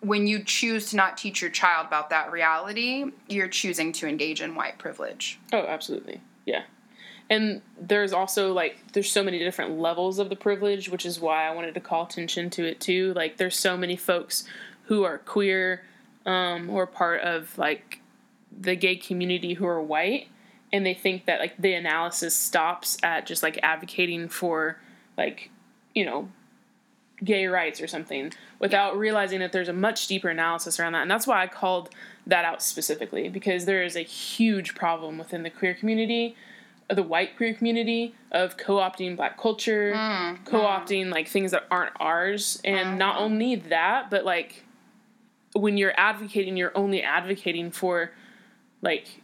when 0.00 0.26
you 0.26 0.42
choose 0.42 0.90
to 0.90 0.96
not 0.96 1.16
teach 1.16 1.40
your 1.42 1.50
child 1.50 1.86
about 1.86 2.10
that 2.10 2.30
reality, 2.30 3.06
you're 3.28 3.48
choosing 3.48 3.92
to 3.92 4.06
engage 4.06 4.40
in 4.40 4.54
white 4.54 4.78
privilege. 4.78 5.38
oh, 5.52 5.64
absolutely. 5.66 6.20
Yeah. 6.46 6.62
and 7.28 7.60
there's 7.78 8.12
also 8.12 8.52
like 8.52 8.78
there's 8.94 9.10
so 9.10 9.22
many 9.22 9.38
different 9.38 9.78
levels 9.78 10.18
of 10.18 10.30
the 10.30 10.36
privilege 10.36 10.88
which 10.88 11.04
is 11.04 11.20
why 11.20 11.46
i 11.46 11.54
wanted 11.54 11.74
to 11.74 11.80
call 11.80 12.04
attention 12.06 12.48
to 12.48 12.64
it 12.64 12.80
too 12.80 13.12
like 13.14 13.36
there's 13.36 13.54
so 13.56 13.76
many 13.76 13.96
folks 13.96 14.44
who 14.84 15.04
are 15.04 15.18
queer 15.18 15.82
um, 16.24 16.70
or 16.70 16.86
part 16.86 17.20
of 17.20 17.56
like 17.58 18.00
the 18.58 18.74
gay 18.74 18.96
community 18.96 19.52
who 19.54 19.66
are 19.66 19.82
white 19.82 20.28
and 20.72 20.86
they 20.86 20.94
think 20.94 21.26
that 21.26 21.38
like 21.38 21.54
the 21.58 21.74
analysis 21.74 22.34
stops 22.34 22.96
at 23.02 23.26
just 23.26 23.42
like 23.42 23.58
advocating 23.62 24.28
for 24.28 24.80
like 25.18 25.50
you 25.94 26.06
know 26.06 26.30
gay 27.24 27.46
rights 27.46 27.80
or 27.80 27.86
something 27.86 28.32
without 28.58 28.96
realizing 28.96 29.40
that 29.40 29.52
there's 29.52 29.68
a 29.68 29.72
much 29.72 30.06
deeper 30.06 30.28
analysis 30.28 30.78
around 30.78 30.92
that. 30.92 31.02
And 31.02 31.10
that's 31.10 31.26
why 31.26 31.42
i 31.42 31.46
called 31.46 31.90
that 32.26 32.44
out 32.44 32.62
specifically 32.62 33.28
because 33.28 33.64
there 33.64 33.82
is 33.82 33.96
a 33.96 34.02
huge 34.02 34.74
problem 34.74 35.18
within 35.18 35.42
the 35.42 35.50
queer 35.50 35.74
community 35.74 36.36
uh, 36.90 36.94
the 36.94 37.02
white 37.02 37.36
queer 37.36 37.54
community 37.54 38.14
of 38.30 38.56
co-opting 38.56 39.16
black 39.16 39.38
culture 39.38 39.92
Mm, 39.94 40.38
mm. 40.38 40.44
co-opting 40.44 41.10
like 41.10 41.28
things 41.28 41.50
that 41.50 41.66
aren't 41.70 41.92
ours. 41.98 42.60
And 42.64 42.98
not 42.98 43.16
mm. 43.16 43.22
only 43.22 43.54
that 43.56 44.10
but 44.10 44.24
like 44.24 44.64
when 45.54 45.76
you're 45.76 45.98
advocating 45.98 46.56
you're 46.56 46.76
only 46.76 47.02
advocating 47.02 47.70
for 47.70 48.12
like 48.82 49.22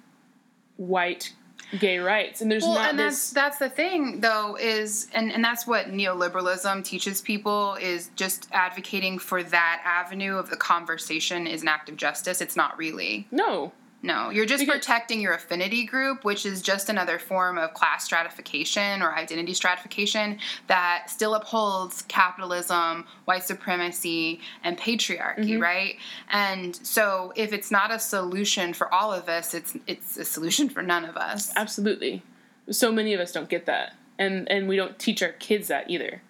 white 0.76 1.32
gay 1.78 1.98
rights 1.98 2.40
and 2.40 2.50
there's 2.50 2.62
Well, 2.62 2.74
not 2.74 2.90
and 2.90 2.98
this 2.98 3.30
that's 3.30 3.30
that's 3.30 3.58
the 3.58 3.68
thing 3.68 4.20
though 4.20 4.56
is 4.56 5.08
and 5.12 5.32
and 5.32 5.44
that's 5.44 5.66
what 5.66 5.86
neoliberalism 5.86 6.84
teaches 6.84 7.20
people 7.20 7.76
is 7.80 8.10
just 8.16 8.48
advocating 8.52 9.18
for 9.18 9.42
that 9.42 9.82
avenue 9.84 10.36
of 10.36 10.50
the 10.50 10.56
conversation 10.56 11.46
is 11.46 11.62
an 11.62 11.68
act 11.68 11.88
of 11.88 11.96
justice. 11.96 12.40
It's 12.40 12.56
not 12.56 12.76
really. 12.78 13.26
no 13.30 13.72
No, 14.04 14.30
you're 14.30 14.46
just 14.46 14.60
Because- 14.60 14.80
protecting 14.80 15.20
your 15.20 15.32
affinity 15.32 15.84
group, 15.84 16.24
which 16.24 16.44
is 16.44 16.62
just 16.62 16.88
another 16.88 17.18
form 17.18 17.58
of 17.58 17.74
class 17.74 18.04
stratification 18.04 19.02
or 19.02 19.14
identity 19.14 19.54
stratification 19.54 20.38
that 20.66 21.08
still 21.08 21.34
upholds 21.34 22.02
capitalism, 22.02 23.06
white 23.24 23.44
supremacy, 23.44 24.40
and 24.62 24.78
patriarchy, 24.78 25.38
mm-hmm. 25.38 25.62
right? 25.62 25.96
And 26.30 26.76
so 26.76 27.32
if 27.34 27.52
it's 27.52 27.70
not 27.70 27.90
a 27.90 27.98
solution 27.98 28.74
for 28.74 28.92
all 28.92 29.12
of 29.12 29.28
us, 29.28 29.54
it's 29.54 29.76
it's 29.86 30.16
a 30.16 30.24
solution 30.24 30.68
for 30.68 30.82
none 30.82 31.04
of 31.04 31.16
us. 31.16 31.50
absolutely 31.56 32.22
so 32.70 32.90
many 32.90 33.12
of 33.14 33.20
us 33.20 33.32
don't 33.32 33.48
get 33.48 33.66
that 33.66 33.94
and 34.18 34.50
and 34.50 34.68
we 34.68 34.76
don't 34.76 34.98
teach 34.98 35.22
our 35.22 35.32
kids 35.32 35.68
that 35.68 35.88
either 35.90 36.22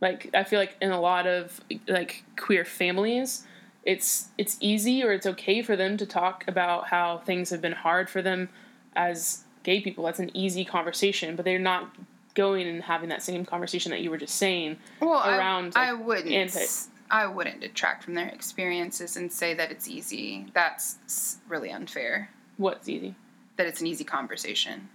like 0.00 0.30
i 0.34 0.44
feel 0.44 0.58
like 0.58 0.76
in 0.80 0.90
a 0.90 1.00
lot 1.00 1.26
of 1.26 1.60
like 1.88 2.22
queer 2.36 2.64
families 2.64 3.44
it's 3.84 4.28
it's 4.38 4.56
easy 4.60 5.02
or 5.02 5.12
it's 5.12 5.26
okay 5.26 5.60
for 5.62 5.74
them 5.76 5.96
to 5.96 6.06
talk 6.06 6.44
about 6.46 6.86
how 6.88 7.18
things 7.18 7.50
have 7.50 7.60
been 7.60 7.72
hard 7.72 8.08
for 8.08 8.22
them 8.22 8.48
as 8.94 9.44
gay 9.64 9.80
people 9.80 10.04
that's 10.04 10.18
an 10.20 10.30
easy 10.36 10.64
conversation 10.64 11.34
but 11.36 11.44
they're 11.44 11.58
not 11.58 11.94
going 12.34 12.66
and 12.66 12.82
having 12.84 13.08
that 13.08 13.22
same 13.22 13.44
conversation 13.44 13.90
that 13.90 14.00
you 14.00 14.10
were 14.10 14.16
just 14.18 14.36
saying 14.36 14.76
well, 15.00 15.20
around, 15.28 15.72
I, 15.76 15.90
like, 15.92 16.06
wouldn't. 16.06 16.32
anti- 16.32 16.64
I 17.10 17.26
wouldn't 17.26 17.60
detract 17.60 18.04
from 18.04 18.14
their 18.14 18.28
experiences 18.28 19.16
and 19.18 19.30
say 19.30 19.52
that 19.52 19.70
it's 19.70 19.86
easy. 19.86 20.46
That's 20.54 21.36
really 21.46 21.70
unfair. 21.70 22.30
what's 22.56 22.88
easy 22.88 23.14
That 23.56 23.66
it's 23.66 23.80
an 23.82 23.86
easy 23.86 24.04
conversation. 24.04 24.88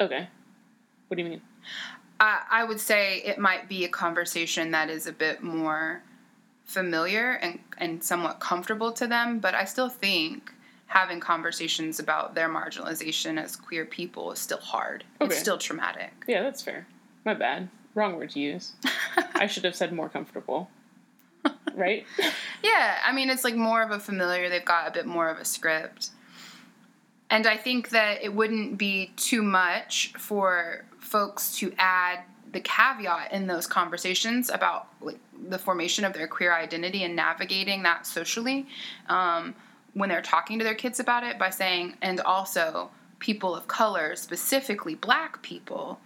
okay 0.00 0.28
what 1.08 1.16
do 1.16 1.22
you 1.22 1.28
mean 1.28 1.40
I, 2.18 2.42
I 2.50 2.64
would 2.64 2.80
say 2.80 3.18
it 3.24 3.38
might 3.38 3.68
be 3.68 3.84
a 3.84 3.88
conversation 3.88 4.70
that 4.72 4.88
is 4.90 5.06
a 5.06 5.12
bit 5.12 5.42
more 5.42 6.02
familiar 6.70 7.32
and, 7.42 7.58
and 7.78 8.02
somewhat 8.02 8.38
comfortable 8.40 8.92
to 8.92 9.06
them, 9.06 9.38
but 9.40 9.54
I 9.54 9.64
still 9.64 9.88
think 9.88 10.52
having 10.86 11.20
conversations 11.20 11.98
about 12.00 12.34
their 12.34 12.48
marginalization 12.48 13.40
as 13.42 13.56
queer 13.56 13.84
people 13.84 14.32
is 14.32 14.38
still 14.38 14.58
hard. 14.58 15.04
Okay. 15.20 15.30
It's 15.32 15.38
still 15.40 15.58
traumatic. 15.58 16.12
yeah 16.26 16.42
that's 16.42 16.62
fair 16.62 16.86
my 17.24 17.34
bad 17.34 17.68
wrong 17.94 18.16
word 18.16 18.30
to 18.30 18.40
use 18.40 18.72
i 19.34 19.46
should 19.46 19.64
have 19.64 19.74
said 19.76 19.92
more 19.92 20.08
comfortable 20.08 20.68
right 21.74 22.06
Yeah, 22.62 22.98
I 23.04 23.12
mean, 23.12 23.30
it's 23.30 23.42
like 23.44 23.54
more 23.56 23.82
of 23.82 23.90
a 23.90 23.98
familiar, 23.98 24.48
they've 24.50 24.64
got 24.64 24.86
a 24.86 24.90
bit 24.90 25.06
more 25.06 25.28
of 25.30 25.38
a 25.38 25.44
script. 25.46 26.10
And 27.30 27.46
I 27.46 27.56
think 27.56 27.88
that 27.90 28.22
it 28.22 28.34
wouldn't 28.34 28.76
be 28.76 29.12
too 29.16 29.42
much 29.42 30.12
for 30.18 30.84
folks 30.98 31.56
to 31.58 31.72
add 31.78 32.20
the 32.52 32.60
caveat 32.60 33.32
in 33.32 33.46
those 33.46 33.66
conversations 33.66 34.50
about 34.50 34.88
like 35.00 35.18
the 35.48 35.58
formation 35.58 36.04
of 36.04 36.12
their 36.12 36.26
queer 36.26 36.52
identity 36.52 37.04
and 37.04 37.14
navigating 37.14 37.82
that 37.82 38.06
socially 38.06 38.66
um, 39.08 39.54
when 39.94 40.08
they're 40.08 40.22
talking 40.22 40.58
to 40.58 40.64
their 40.64 40.74
kids 40.74 41.00
about 41.00 41.24
it 41.24 41.38
by 41.38 41.50
saying, 41.50 41.96
and 42.02 42.20
also 42.20 42.90
people 43.18 43.54
of 43.54 43.66
color, 43.66 44.16
specifically 44.16 44.94
black 44.94 45.42
people, 45.42 46.00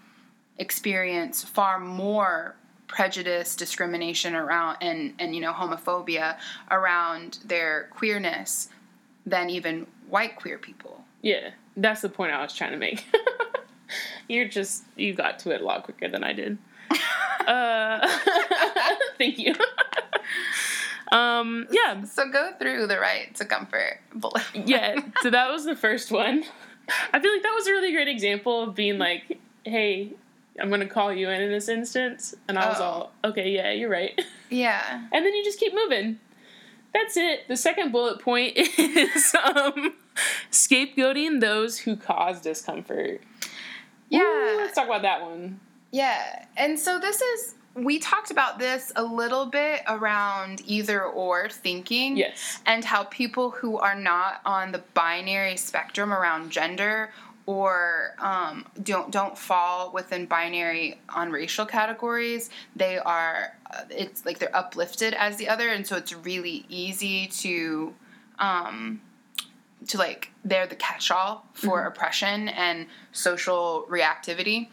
experience 0.58 1.42
far 1.44 1.78
more 1.78 2.56
prejudice, 2.86 3.56
discrimination 3.56 4.34
around 4.34 4.76
and 4.80 5.14
and 5.18 5.34
you 5.34 5.40
know 5.40 5.52
homophobia 5.52 6.36
around 6.70 7.38
their 7.44 7.88
queerness 7.90 8.68
than 9.26 9.50
even 9.50 9.86
white 10.08 10.36
queer 10.36 10.58
people. 10.58 11.04
Yeah, 11.22 11.50
that's 11.76 12.02
the 12.02 12.08
point 12.08 12.32
I 12.32 12.42
was 12.42 12.54
trying 12.54 12.72
to 12.72 12.78
make. 12.78 13.04
You're 14.28 14.48
just 14.48 14.84
you 14.96 15.14
got 15.14 15.38
to 15.40 15.50
it 15.50 15.60
a 15.60 15.64
lot 15.64 15.84
quicker 15.84 16.08
than 16.08 16.24
I 16.24 16.32
did. 16.32 16.58
uh, 17.46 18.06
thank 19.18 19.38
you. 19.38 19.54
um, 21.12 21.66
yeah, 21.70 22.04
So 22.04 22.28
go 22.30 22.52
through 22.58 22.86
the 22.86 22.98
right 22.98 23.34
to 23.36 23.44
comfort 23.44 24.00
bullet. 24.14 24.42
yeah. 24.54 24.96
So 25.22 25.30
that 25.30 25.50
was 25.50 25.64
the 25.64 25.76
first 25.76 26.10
one. 26.10 26.44
I 27.12 27.20
feel 27.20 27.32
like 27.32 27.42
that 27.42 27.52
was 27.54 27.66
a 27.66 27.70
really 27.72 27.92
great 27.92 28.08
example 28.08 28.62
of 28.64 28.74
being 28.74 28.98
like, 28.98 29.38
"Hey, 29.64 30.12
I'm 30.60 30.68
gonna 30.70 30.86
call 30.86 31.12
you 31.12 31.28
in 31.30 31.40
in 31.40 31.50
this 31.50 31.68
instance," 31.68 32.34
and 32.48 32.58
I 32.58 32.68
was 32.68 32.78
Oh. 32.80 32.84
all, 32.84 33.12
"Okay, 33.24 33.50
yeah, 33.50 33.70
you're 33.72 33.88
right." 33.90 34.20
Yeah. 34.50 35.02
and 35.12 35.24
then 35.24 35.34
you 35.34 35.42
just 35.44 35.58
keep 35.58 35.74
moving. 35.74 36.18
That's 36.92 37.16
it. 37.16 37.48
The 37.48 37.56
second 37.56 37.90
bullet 37.90 38.20
point 38.20 38.56
is 38.56 39.34
um, 39.34 39.94
scapegoating 40.52 41.40
those 41.40 41.78
who 41.78 41.96
cause 41.96 42.40
discomfort. 42.40 43.20
Yeah. 44.08 44.20
Ooh, 44.20 44.56
let's 44.58 44.74
talk 44.74 44.86
about 44.86 45.02
that 45.02 45.22
one. 45.22 45.60
Yeah. 45.90 46.46
And 46.56 46.78
so 46.78 46.98
this 46.98 47.20
is 47.20 47.54
we 47.74 47.98
talked 47.98 48.30
about 48.30 48.58
this 48.60 48.92
a 48.94 49.02
little 49.02 49.46
bit 49.46 49.82
around 49.88 50.62
either 50.66 51.02
or 51.04 51.48
thinking. 51.48 52.16
Yes. 52.16 52.60
and 52.66 52.84
how 52.84 53.04
people 53.04 53.50
who 53.50 53.78
are 53.78 53.96
not 53.96 54.40
on 54.44 54.72
the 54.72 54.78
binary 54.94 55.56
spectrum 55.56 56.12
around 56.12 56.50
gender 56.50 57.10
or 57.46 58.14
um, 58.20 58.64
don't 58.82 59.10
don't 59.10 59.36
fall 59.36 59.92
within 59.92 60.26
binary 60.26 60.98
on 61.10 61.30
racial 61.30 61.66
categories 61.66 62.48
they 62.74 62.98
are 62.98 63.54
uh, 63.70 63.82
it's 63.90 64.24
like 64.24 64.38
they're 64.38 64.56
uplifted 64.56 65.12
as 65.14 65.36
the 65.36 65.48
other 65.48 65.68
and 65.68 65.86
so 65.86 65.96
it's 65.96 66.14
really 66.14 66.64
easy 66.68 67.26
to 67.26 67.92
um, 68.38 69.00
to 69.88 69.98
like 69.98 70.30
they're 70.44 70.66
the 70.66 70.76
catch-all 70.76 71.44
for 71.52 71.84
oppression 71.84 72.48
and 72.48 72.86
social 73.12 73.86
reactivity 73.90 74.68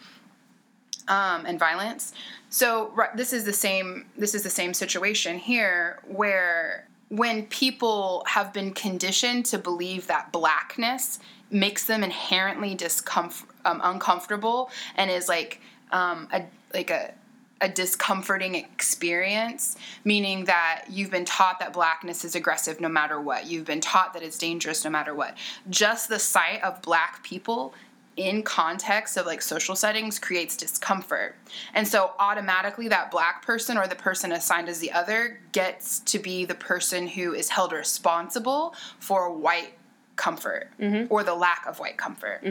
um, 1.08 1.46
and 1.46 1.60
violence. 1.60 2.14
So 2.50 2.92
right, 2.96 3.16
this 3.16 3.34
is 3.34 3.44
the 3.46 3.54
same. 3.54 4.06
This 4.18 4.36
is 4.36 4.44
the 4.44 4.50
same 4.50 4.74
situation 4.74 5.38
here, 5.38 6.00
where 6.06 6.88
when 7.10 7.46
people 7.48 8.24
have 8.28 8.54
been 8.54 8.74
conditioned 8.74 9.46
to 9.48 9.58
believe 9.58 10.08
that 10.08 10.32
blackness 10.32 11.20
makes 11.50 11.86
them 11.86 12.04
inherently 12.04 12.76
discomfort, 12.76 13.50
um, 13.66 13.82
uncomfortable, 13.84 14.70
and 14.96 15.12
is 15.12 15.28
like 15.28 15.62
um, 15.92 16.28
a 16.32 16.46
like 16.74 16.90
a 16.90 17.14
a 17.62 17.70
discomforting 17.70 18.56
experience, 18.56 19.78
meaning 20.04 20.46
that 20.46 20.86
you've 20.90 21.12
been 21.12 21.26
taught 21.26 21.60
that 21.60 21.72
blackness 21.74 22.26
is 22.26 22.36
aggressive 22.36 22.82
no 22.82 22.90
matter 22.90 23.22
what. 23.22 23.46
You've 23.46 23.66
been 23.66 23.82
taught 23.82 24.14
that 24.14 24.24
it's 24.24 24.38
dangerous 24.38 24.84
no 24.84 24.90
matter 24.90 25.14
what. 25.14 25.38
Just 25.70 26.10
the 26.10 26.20
sight 26.20 26.64
of 26.64 26.82
black 26.82 27.24
people 27.24 27.74
in 28.18 28.44
context 28.44 29.16
of 29.16 29.26
like 29.26 29.42
social 29.42 29.76
settings 29.76 30.20
creates 30.20 30.58
discomfort. 30.58 31.36
And 31.74 31.88
so 31.88 32.12
automatically 32.20 32.88
that 32.90 33.10
black 33.10 33.46
person 33.46 33.78
or 33.78 33.88
the 33.88 33.96
person 33.96 34.32
assigned 34.32 34.68
as 34.68 34.80
the 34.80 34.92
other 34.92 35.40
gets 35.54 36.00
to 36.00 36.20
be 36.20 36.44
the 36.46 36.56
person 36.56 37.08
who 37.08 37.34
is 37.34 37.50
held 37.50 37.72
responsible 37.72 38.76
for 39.00 39.32
white 39.32 39.74
comfort 40.18 40.70
or 41.10 41.24
the 41.24 41.34
lack 41.34 41.66
of 41.68 41.80
white 41.80 41.98
comfort. 41.98 42.42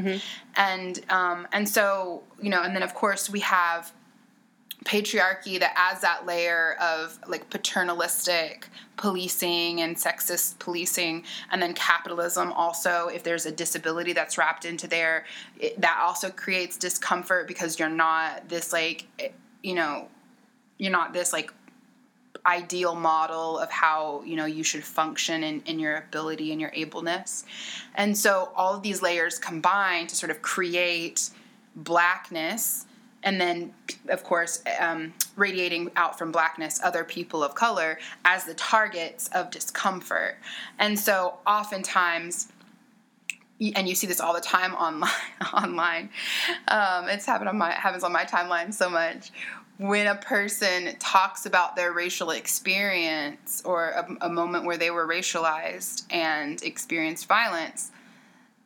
And 0.57 0.99
um, 1.11 1.47
and 1.53 1.69
so, 1.69 2.23
you 2.41 2.49
know, 2.49 2.63
and 2.63 2.75
then 2.75 2.83
of 2.83 2.95
course 2.95 3.29
we 3.29 3.41
have 3.41 3.93
patriarchy 4.85 5.61
that 5.61 5.73
adds 5.77 6.01
that 6.01 6.25
layer 6.25 6.75
of 6.81 7.19
like 7.29 7.49
paternalistic 7.51 8.69
policing 8.97 9.81
and 9.83 9.97
sexist 9.97 10.59
policing 10.59 11.23
and 11.51 11.61
then 11.61 11.75
capitalism 11.75 12.51
also 12.53 13.09
if 13.09 13.23
there's 13.23 13.45
a 13.45 13.53
disability 13.53 14.15
that's 14.15 14.39
wrapped 14.39 14.65
into 14.65 14.89
there 14.89 15.25
it, 15.59 15.79
that 15.81 15.99
also 16.03 16.31
creates 16.31 16.79
discomfort 16.79 17.47
because 17.47 17.79
you're 17.79 17.91
not 17.91 18.49
this 18.49 18.73
like 18.73 19.07
eh, 19.19 19.29
you 19.63 19.75
know 19.75 20.09
you're 20.79 20.93
not 20.93 21.13
this 21.13 21.33
like 21.33 21.53
ideal 22.47 22.95
model 22.95 23.59
of 23.59 23.71
how 23.71 24.23
you 24.25 24.37
know 24.37 24.47
you 24.47 24.63
should 24.63 24.85
function 24.85 25.43
in, 25.45 25.61
in 25.67 25.79
your 25.79 25.97
ability 25.97 26.53
and 26.53 26.61
your 26.61 26.71
ableness. 26.71 27.45
And 27.95 28.17
so 28.17 28.51
all 28.57 28.75
of 28.75 28.83
these 28.83 29.03
layers 29.03 29.39
combine 29.39 30.07
to 30.07 30.17
sort 30.17 30.31
of 30.31 30.41
create 30.41 31.31
blackness 31.77 32.87
and 33.23 33.41
then 33.41 33.73
of 34.09 34.25
course 34.25 34.63
um, 34.79 35.13
radiating 35.37 35.91
out 35.97 36.19
from 36.19 36.33
blackness 36.33 36.81
other 36.83 37.05
people 37.05 37.43
of 37.43 37.55
color 37.55 37.99
as 38.25 38.45
the 38.45 38.55
targets 38.55 39.29
of 39.29 39.51
discomfort. 39.51 40.37
And 40.79 40.99
so 40.99 41.39
oftentimes 41.47 42.49
and 43.77 43.87
you 43.87 43.95
see 43.95 44.07
this 44.07 44.21
all 44.21 44.33
the 44.33 44.41
time 44.41 44.73
online 44.75 45.11
online 45.53 46.09
um, 46.69 47.09
it's 47.09 47.27
happened 47.27 47.49
on 47.49 47.59
my 47.59 47.73
happens 47.73 48.05
on 48.05 48.13
my 48.13 48.25
timeline 48.25 48.73
so 48.73 48.89
much. 48.89 49.31
When 49.77 50.07
a 50.07 50.15
person 50.15 50.95
talks 50.99 51.47
about 51.47 51.75
their 51.75 51.93
racial 51.93 52.33
experience 52.33 53.63
or 53.65 53.89
a, 53.89 54.27
a 54.27 54.29
moment 54.29 54.67
where 54.67 54.77
they 54.77 54.91
were 54.91 55.07
racialized 55.07 56.05
and 56.11 56.63
experienced 56.63 57.27
violence 57.27 57.91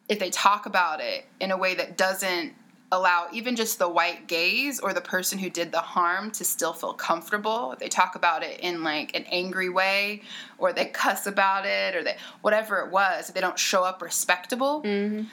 if 0.08 0.18
they 0.18 0.30
talk 0.30 0.66
about 0.66 1.00
it 1.00 1.24
in 1.40 1.50
a 1.50 1.56
way 1.56 1.74
that 1.74 1.96
doesn't 1.96 2.52
allow 2.94 3.26
even 3.32 3.56
just 3.56 3.78
the 3.78 3.88
white 3.88 4.28
gaze 4.28 4.78
or 4.78 4.92
the 4.92 5.00
person 5.00 5.38
who 5.38 5.50
did 5.50 5.72
the 5.72 5.80
harm 5.80 6.30
to 6.30 6.44
still 6.44 6.72
feel 6.72 6.94
comfortable. 6.94 7.74
They 7.78 7.88
talk 7.88 8.14
about 8.14 8.42
it 8.42 8.60
in 8.60 8.84
like 8.84 9.16
an 9.16 9.24
angry 9.30 9.68
way 9.68 10.22
or 10.58 10.72
they 10.72 10.86
cuss 10.86 11.26
about 11.26 11.66
it 11.66 11.96
or 11.96 12.04
they 12.04 12.16
whatever 12.40 12.78
it 12.80 12.92
was, 12.92 13.28
if 13.28 13.34
they 13.34 13.40
don't 13.40 13.58
show 13.58 13.82
up 13.82 14.00
respectable. 14.00 14.82
Mm-hmm. 14.82 15.24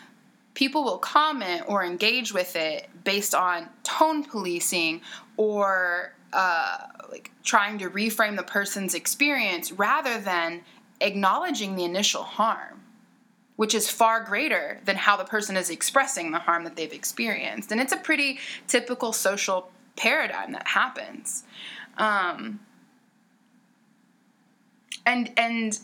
People 0.53 0.83
will 0.83 0.97
comment 0.97 1.63
or 1.67 1.83
engage 1.83 2.33
with 2.33 2.55
it 2.55 2.89
based 3.03 3.35
on 3.35 3.69
tone 3.83 4.23
policing 4.23 5.01
or 5.37 6.13
uh, 6.33 6.77
like 7.11 7.31
trying 7.43 7.77
to 7.77 7.89
reframe 7.89 8.35
the 8.35 8.43
person's 8.43 8.95
experience 8.95 9.71
rather 9.71 10.19
than 10.19 10.61
acknowledging 10.99 11.75
the 11.75 11.83
initial 11.83 12.23
harm 12.23 12.80
which 13.61 13.75
is 13.75 13.91
far 13.91 14.23
greater 14.23 14.79
than 14.85 14.95
how 14.95 15.15
the 15.15 15.23
person 15.23 15.55
is 15.55 15.69
expressing 15.69 16.31
the 16.31 16.39
harm 16.39 16.63
that 16.63 16.75
they've 16.75 16.93
experienced. 16.93 17.71
And 17.71 17.79
it's 17.79 17.93
a 17.93 17.97
pretty 17.97 18.39
typical 18.67 19.13
social 19.13 19.69
paradigm 19.95 20.53
that 20.53 20.67
happens. 20.67 21.43
Um, 21.95 22.59
and 25.05 25.31
and 25.37 25.77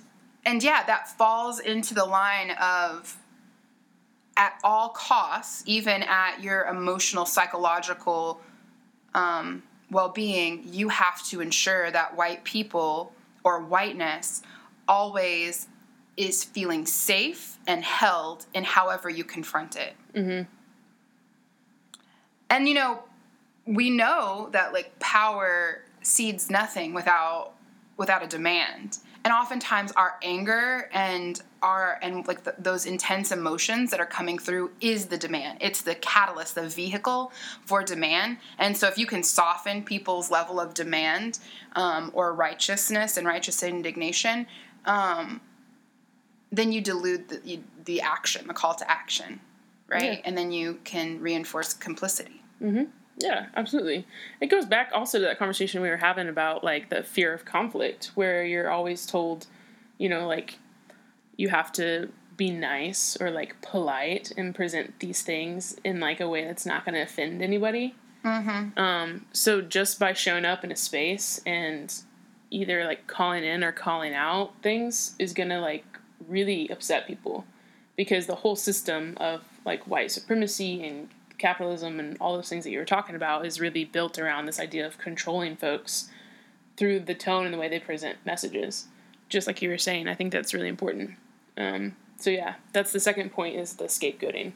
and 0.43 0.63
yeah, 0.63 0.85
that 0.87 1.15
falls 1.19 1.59
into 1.59 1.93
the 1.93 2.05
line 2.05 2.49
of 2.59 3.15
at 4.35 4.59
all 4.63 4.89
costs, 4.89 5.61
even 5.67 6.01
at 6.01 6.41
your 6.41 6.65
emotional, 6.65 7.27
psychological 7.27 8.41
um, 9.13 9.61
well 9.91 10.09
being, 10.09 10.63
you 10.65 10.89
have 10.89 11.23
to 11.27 11.41
ensure 11.41 11.91
that 11.91 12.17
white 12.17 12.43
people 12.43 13.13
or 13.43 13.61
whiteness 13.61 14.41
always 14.87 15.67
is 16.17 16.43
feeling 16.43 16.85
safe 16.85 17.57
and 17.67 17.83
held 17.83 18.45
in 18.53 18.63
however 18.63 19.09
you 19.09 19.23
confront 19.23 19.75
it. 19.75 19.93
Mm-hmm. 20.13 20.43
And 22.49 22.67
you 22.67 22.73
know, 22.73 23.03
we 23.65 23.89
know 23.89 24.49
that 24.51 24.73
like 24.73 24.97
power 24.99 25.83
cedes 26.01 26.49
nothing 26.49 26.93
without 26.93 27.53
without 27.97 28.23
a 28.23 28.27
demand. 28.27 28.99
And 29.23 29.33
oftentimes 29.33 29.91
our 29.91 30.15
anger 30.23 30.89
and 30.93 31.41
our 31.61 31.99
and 32.01 32.25
like 32.27 32.43
the, 32.45 32.55
those 32.57 32.85
intense 32.85 33.31
emotions 33.31 33.91
that 33.91 33.99
are 33.99 34.05
coming 34.05 34.37
through 34.37 34.71
is 34.79 35.07
the 35.07 35.17
demand. 35.17 35.57
It's 35.59 35.81
the 35.81 35.95
catalyst, 35.95 36.55
the 36.55 36.69
vehicle 36.69 37.33
for 37.65 37.83
demand. 37.83 38.37
And 38.57 38.77
so 38.77 38.87
if 38.87 38.97
you 38.97 39.05
can 39.05 39.23
soften 39.23 39.83
people's 39.83 40.31
level 40.31 40.59
of 40.61 40.73
demand 40.73 41.39
um, 41.75 42.11
or 42.13 42.33
righteousness 42.33 43.17
and 43.17 43.27
righteous 43.27 43.63
indignation, 43.63 44.47
um, 44.85 45.41
then 46.51 46.71
you 46.71 46.81
dilute 46.81 47.29
the, 47.29 47.41
you, 47.43 47.63
the 47.85 48.01
action, 48.01 48.47
the 48.47 48.53
call 48.53 48.75
to 48.75 48.89
action, 48.89 49.39
right? 49.87 50.19
Yeah. 50.19 50.21
And 50.23 50.37
then 50.37 50.51
you 50.51 50.79
can 50.83 51.19
reinforce 51.19 51.73
complicity. 51.73 52.41
Mm-hmm. 52.61 52.85
Yeah, 53.19 53.47
absolutely. 53.55 54.05
It 54.41 54.47
goes 54.47 54.65
back 54.65 54.91
also 54.93 55.17
to 55.17 55.25
that 55.25 55.39
conversation 55.39 55.81
we 55.81 55.89
were 55.89 55.97
having 55.97 56.29
about 56.29 56.63
like 56.63 56.89
the 56.89 57.03
fear 57.03 57.33
of 57.33 57.45
conflict, 57.45 58.11
where 58.15 58.45
you're 58.45 58.69
always 58.69 59.05
told, 59.05 59.47
you 59.97 60.07
know, 60.07 60.27
like 60.27 60.59
you 61.35 61.49
have 61.49 61.71
to 61.73 62.09
be 62.35 62.51
nice 62.51 63.17
or 63.19 63.31
like 63.31 63.59
polite 63.61 64.31
and 64.37 64.53
present 64.53 64.99
these 64.99 65.23
things 65.23 65.75
in 65.83 65.99
like 65.99 66.19
a 66.19 66.29
way 66.29 66.45
that's 66.45 66.65
not 66.65 66.85
going 66.85 66.93
to 66.93 67.01
offend 67.01 67.41
anybody. 67.41 67.95
Mm-hmm. 68.23 68.77
Um, 68.77 69.25
so 69.33 69.61
just 69.61 69.99
by 69.99 70.13
showing 70.13 70.45
up 70.45 70.63
in 70.63 70.71
a 70.71 70.75
space 70.75 71.41
and 71.45 71.93
either 72.51 72.85
like 72.85 73.07
calling 73.07 73.43
in 73.43 73.63
or 73.63 73.71
calling 73.71 74.13
out 74.13 74.53
things 74.61 75.15
is 75.17 75.33
going 75.33 75.49
to 75.49 75.59
like 75.59 75.85
really 76.27 76.69
upset 76.69 77.07
people 77.07 77.45
because 77.95 78.27
the 78.27 78.35
whole 78.35 78.55
system 78.55 79.15
of 79.17 79.43
like 79.65 79.87
white 79.87 80.11
supremacy 80.11 80.85
and 80.85 81.09
capitalism 81.37 81.99
and 81.99 82.17
all 82.19 82.35
those 82.35 82.49
things 82.49 82.63
that 82.63 82.71
you 82.71 82.79
were 82.79 82.85
talking 82.85 83.15
about 83.15 83.45
is 83.45 83.59
really 83.59 83.85
built 83.85 84.17
around 84.17 84.45
this 84.45 84.59
idea 84.59 84.85
of 84.85 84.97
controlling 84.97 85.55
folks 85.55 86.09
through 86.75 86.99
the 86.99 87.15
tone 87.15 87.45
and 87.45 87.53
the 87.53 87.57
way 87.57 87.67
they 87.67 87.79
present 87.79 88.17
messages. 88.25 88.87
Just 89.29 89.47
like 89.47 89.61
you 89.61 89.69
were 89.69 89.77
saying, 89.77 90.07
I 90.07 90.15
think 90.15 90.31
that's 90.31 90.53
really 90.53 90.67
important. 90.67 91.11
Um, 91.57 91.95
so 92.17 92.29
yeah, 92.29 92.55
that's 92.73 92.91
the 92.91 92.99
second 92.99 93.31
point 93.31 93.55
is 93.55 93.75
the 93.75 93.85
scapegoating 93.85 94.53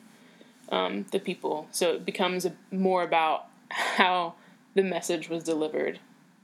um, 0.72 1.06
the 1.12 1.20
people. 1.20 1.68
So 1.72 1.94
it 1.94 2.06
becomes 2.06 2.48
more 2.72 3.04
about 3.04 3.48
how 3.70 4.36
the 4.74 4.84
message 4.84 5.30
was 5.30 5.44
delivered 5.44 6.00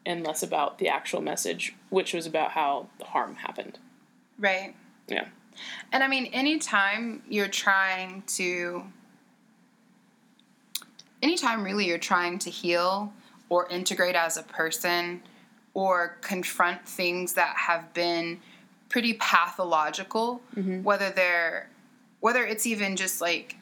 and 0.05 0.23
less 0.23 0.43
about 0.43 0.79
the 0.79 0.87
actual 0.87 1.21
message, 1.21 1.75
which 1.89 2.13
was 2.13 2.25
about 2.25 2.51
how 2.51 2.87
the 2.99 3.05
harm 3.05 3.35
happened. 3.35 3.79
Right. 4.37 4.75
Yeah. 5.07 5.27
And 5.91 6.03
I 6.03 6.07
mean, 6.07 6.27
anytime 6.27 7.23
you're 7.27 7.47
trying 7.47 8.23
to, 8.27 8.83
anytime 11.21 11.63
really 11.63 11.85
you're 11.85 11.97
trying 11.97 12.39
to 12.39 12.49
heal 12.49 13.13
or 13.49 13.67
integrate 13.69 14.15
as 14.15 14.37
a 14.37 14.43
person 14.43 15.21
or 15.73 16.17
confront 16.21 16.87
things 16.87 17.33
that 17.33 17.55
have 17.55 17.93
been 17.93 18.39
pretty 18.89 19.13
pathological, 19.13 20.41
mm-hmm. 20.55 20.83
whether 20.83 21.09
they're, 21.09 21.69
whether 22.19 22.45
it's 22.45 22.65
even 22.65 22.95
just 22.95 23.21
like 23.21 23.57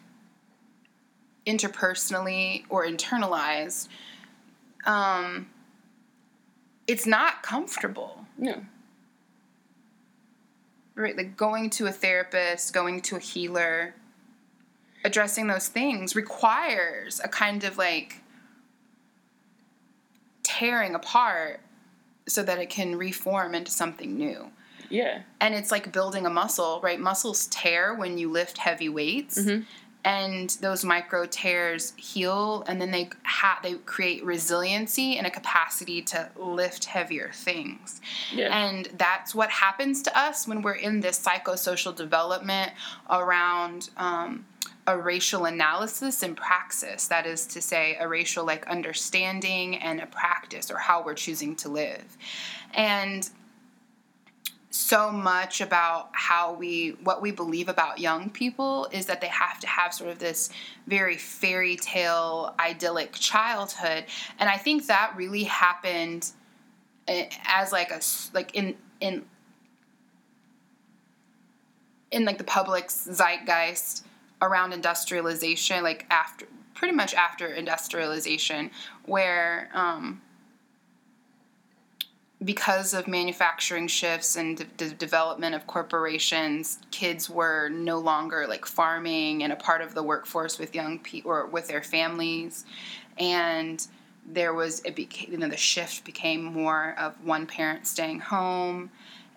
interpersonally 1.45 2.63
or 2.69 2.85
internalized, 2.85 3.87
um, 4.85 5.47
it's 6.87 7.05
not 7.05 7.43
comfortable. 7.43 8.25
No 8.37 8.63
right 10.95 11.15
like 11.17 11.37
going 11.37 11.69
to 11.69 11.85
a 11.85 11.91
therapist 11.91 12.73
going 12.73 13.01
to 13.01 13.15
a 13.15 13.19
healer 13.19 13.93
addressing 15.03 15.47
those 15.47 15.67
things 15.67 16.15
requires 16.15 17.21
a 17.23 17.27
kind 17.27 17.63
of 17.63 17.77
like 17.77 18.21
tearing 20.43 20.95
apart 20.95 21.59
so 22.27 22.41
that 22.41 22.57
it 22.57 22.69
can 22.69 22.95
reform 22.95 23.53
into 23.53 23.71
something 23.71 24.17
new. 24.17 24.49
Yeah. 24.89 25.21
And 25.39 25.53
it's 25.53 25.71
like 25.71 25.91
building 25.91 26.25
a 26.25 26.29
muscle 26.29 26.79
right? 26.81 26.99
Muscles 26.99 27.47
tear 27.47 27.93
when 27.93 28.17
you 28.17 28.31
lift 28.31 28.57
heavy 28.57 28.89
weights. 28.89 29.39
Mm-hmm 29.39 29.63
and 30.05 30.51
those 30.61 30.85
micro 30.85 31.25
tears 31.25 31.93
heal 31.97 32.63
and 32.67 32.79
then 32.79 32.91
they 32.91 33.09
ha- 33.23 33.59
they 33.63 33.73
create 33.73 34.23
resiliency 34.23 35.17
and 35.17 35.25
a 35.25 35.31
capacity 35.31 36.01
to 36.03 36.29
lift 36.37 36.85
heavier 36.85 37.31
things. 37.33 37.99
Yeah. 38.31 38.55
and 38.55 38.87
that's 38.97 39.33
what 39.33 39.49
happens 39.49 40.03
to 40.03 40.17
us 40.17 40.47
when 40.47 40.61
we're 40.61 40.73
in 40.73 41.01
this 41.01 41.19
psychosocial 41.19 41.95
development 41.95 42.71
around 43.09 43.89
um, 43.97 44.45
a 44.87 44.95
racial 44.97 45.45
analysis 45.45 46.21
and 46.21 46.37
praxis. 46.37 47.07
That 47.07 47.25
is 47.25 47.47
to 47.47 47.61
say 47.61 47.97
a 47.99 48.07
racial 48.07 48.45
like 48.45 48.67
understanding 48.67 49.77
and 49.77 49.99
a 49.99 50.05
practice 50.05 50.69
or 50.69 50.77
how 50.77 51.03
we're 51.03 51.15
choosing 51.15 51.55
to 51.57 51.69
live. 51.69 52.17
And 52.75 53.27
so 54.75 55.09
much 55.09 55.61
about 55.61 56.09
how 56.11 56.53
we 56.53 56.89
what 57.01 57.21
we 57.21 57.31
believe 57.31 57.69
about 57.69 57.97
young 57.97 58.29
people 58.29 58.89
is 58.91 59.05
that 59.05 59.21
they 59.21 59.27
have 59.27 59.57
to 59.57 59.67
have 59.67 59.93
sort 59.93 60.09
of 60.09 60.19
this 60.19 60.49
very 60.85 61.15
fairy 61.15 61.77
tale 61.77 62.53
idyllic 62.59 63.13
childhood. 63.13 64.03
And 64.37 64.49
i 64.49 64.57
think 64.57 64.87
that 64.87 65.13
really 65.15 65.43
happened 65.43 66.29
eh, 67.07 67.29
as 67.45 67.71
like 67.71 67.89
a 67.89 68.01
like 68.33 68.53
in 68.53 68.75
in 68.99 69.23
in 72.11 72.25
like 72.25 72.37
the 72.37 72.43
public's 72.43 73.07
zeitgeist 73.09 74.05
around 74.41 74.73
industrialization 74.73 75.83
like 75.83 76.05
after 76.09 76.47
pretty 76.73 76.93
much 76.93 77.13
after 77.13 77.47
industrialization 77.47 78.69
where 79.05 79.69
um 79.73 80.21
because 82.45 82.93
of 82.93 83.07
manufacturing 83.07 83.87
shifts 83.87 84.35
and 84.35 84.65
the 84.77 84.89
development 84.91 85.55
of 85.55 85.65
corporations, 85.65 86.77
kids 86.91 87.27
were 87.29 87.69
no 87.69 87.97
longer 87.97 88.45
like 88.47 88.65
farming 88.65 89.41
and 89.43 89.51
a 89.51 89.55
part 89.55 89.81
of 89.81 89.95
the 89.95 90.03
workforce 90.03 90.59
with 90.59 90.75
young 90.75 90.99
people 90.99 91.31
or 91.31 91.47
with 91.47 91.67
their 91.67 91.81
families, 91.81 92.63
and 93.17 93.87
there 94.31 94.53
was 94.53 94.81
it 94.85 94.95
became 94.95 95.31
you 95.31 95.37
know 95.37 95.47
the 95.47 95.57
shift 95.57 96.05
became 96.05 96.43
more 96.43 96.95
of 96.99 97.13
one 97.25 97.47
parent 97.47 97.87
staying 97.87 98.19
home 98.19 98.91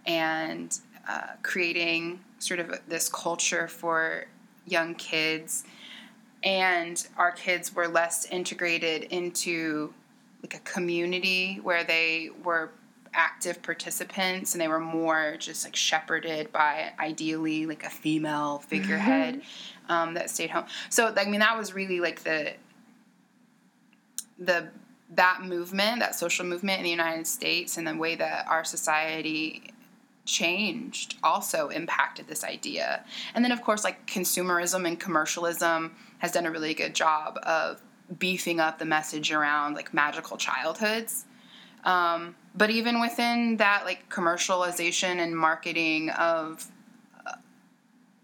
and 0.07 0.79
uh, 1.09 1.29
creating 1.43 2.21
sort 2.39 2.61
of 2.61 2.79
this 2.89 3.09
culture 3.09 3.69
for 3.69 4.27
young 4.67 4.95
kids. 4.95 5.65
And 6.45 7.05
our 7.17 7.33
kids 7.33 7.75
were 7.75 7.89
less 7.89 8.27
integrated 8.27 9.05
into 9.05 9.93
like 10.43 10.55
a 10.55 10.61
community 10.61 11.59
where 11.63 11.83
they 11.83 12.31
were 12.45 12.71
active 13.15 13.63
participants 13.63 14.55
and 14.55 14.61
they 14.61 14.69
were 14.69 14.81
more 14.81 15.37
just 15.39 15.65
like 15.65 15.77
shepherded 15.77 16.53
by 16.53 16.93
ideally 16.99 17.67
like 17.67 17.85
a 17.85 17.91
female 17.91 18.59
figurehead 18.59 19.41
mm-hmm. 19.41 19.93
um, 19.93 20.15
that 20.15 20.31
stayed 20.31 20.51
home. 20.51 20.65
So 20.91 21.13
i 21.17 21.25
mean 21.25 21.41
that 21.41 21.57
was 21.57 21.75
really 21.75 22.01
like 22.01 22.23
the 22.23 22.55
the 24.39 24.69
that 25.15 25.41
movement 25.43 26.01
that 26.01 26.15
social 26.15 26.45
movement 26.45 26.79
in 26.79 26.85
the 26.85 26.91
united 26.91 27.27
states 27.27 27.79
and 27.79 27.87
the 27.87 27.97
way 27.97 28.15
that 28.15 28.47
our 28.47 28.63
society 28.63 29.73
changed 30.29 31.17
also 31.25 31.69
impacted 31.69 32.29
this 32.29 32.45
idea. 32.45 33.05
And 33.35 33.45
then 33.45 33.51
of 33.51 33.63
course 33.63 33.83
like 33.83 34.07
consumerism 34.07 34.87
and 34.87 35.01
commercialism 35.01 35.97
has 36.19 36.31
done 36.31 36.47
a 36.47 36.51
really 36.51 36.75
good 36.75 36.95
job 36.95 37.39
of 37.43 37.81
beefing 38.19 38.61
up 38.61 38.79
the 38.79 38.85
message 38.85 39.33
around 39.33 39.75
like 39.75 39.93
magical 39.93 40.37
childhoods. 40.37 41.25
Um, 41.85 42.37
but 42.59 42.71
even 42.71 43.01
within 43.01 43.57
that 43.59 43.85
like 43.85 44.11
commercialization 44.11 45.19
and 45.19 45.37
marketing 45.37 46.11
of 46.11 46.67
uh, 47.25 47.35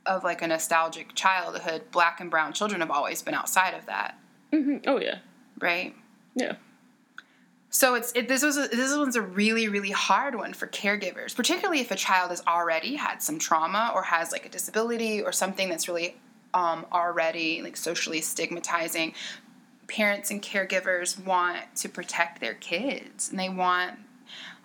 of 0.07 0.25
like 0.25 0.43
a 0.43 0.49
nostalgic 0.49 1.15
childhood 1.15 1.83
black 1.93 2.21
and 2.21 2.31
brown 2.31 2.53
children 2.53 2.81
have 2.81 2.91
always 2.91 3.23
been 3.23 3.35
outside 3.35 3.75
of 3.75 3.87
that. 3.87 4.19
Mm-hmm. 4.53 4.79
oh 4.87 5.01
yeah. 5.01 5.19
Right? 5.61 5.95
Yeah. 6.35 6.57
So 7.71 7.95
it's 7.95 8.13
it, 8.15 8.27
this 8.27 8.43
was 8.43 8.57
a, 8.57 8.67
this 8.69 8.97
one's 8.97 9.17
a 9.17 9.23
really 9.23 9.69
really 9.69 9.93
hard 9.93 10.35
one 10.35 10.53
for 10.53 10.67
caregivers, 10.67 11.35
particularly 11.35 11.81
if 11.81 11.93
a 11.93 11.97
child 11.97 12.31
has 12.31 12.43
already 12.47 12.97
had 12.97 13.23
some 13.23 13.39
trauma 13.39 13.93
or 13.95 14.03
has 14.03 14.33
like 14.33 14.45
a 14.45 14.49
disability 14.49 15.23
or 15.23 15.31
something 15.31 15.69
that's 15.69 15.89
really 15.89 16.17
um, 16.55 16.87
already 16.93 17.63
like 17.63 17.77
socially 17.77 18.21
stigmatizing. 18.21 19.15
Parents 19.87 20.31
and 20.31 20.43
caregivers 20.43 21.23
want 21.23 21.63
to 21.77 21.89
protect 21.89 22.41
their 22.41 22.55
kids 22.55 23.31
and 23.31 23.39
they 23.39 23.49
want 23.49 23.99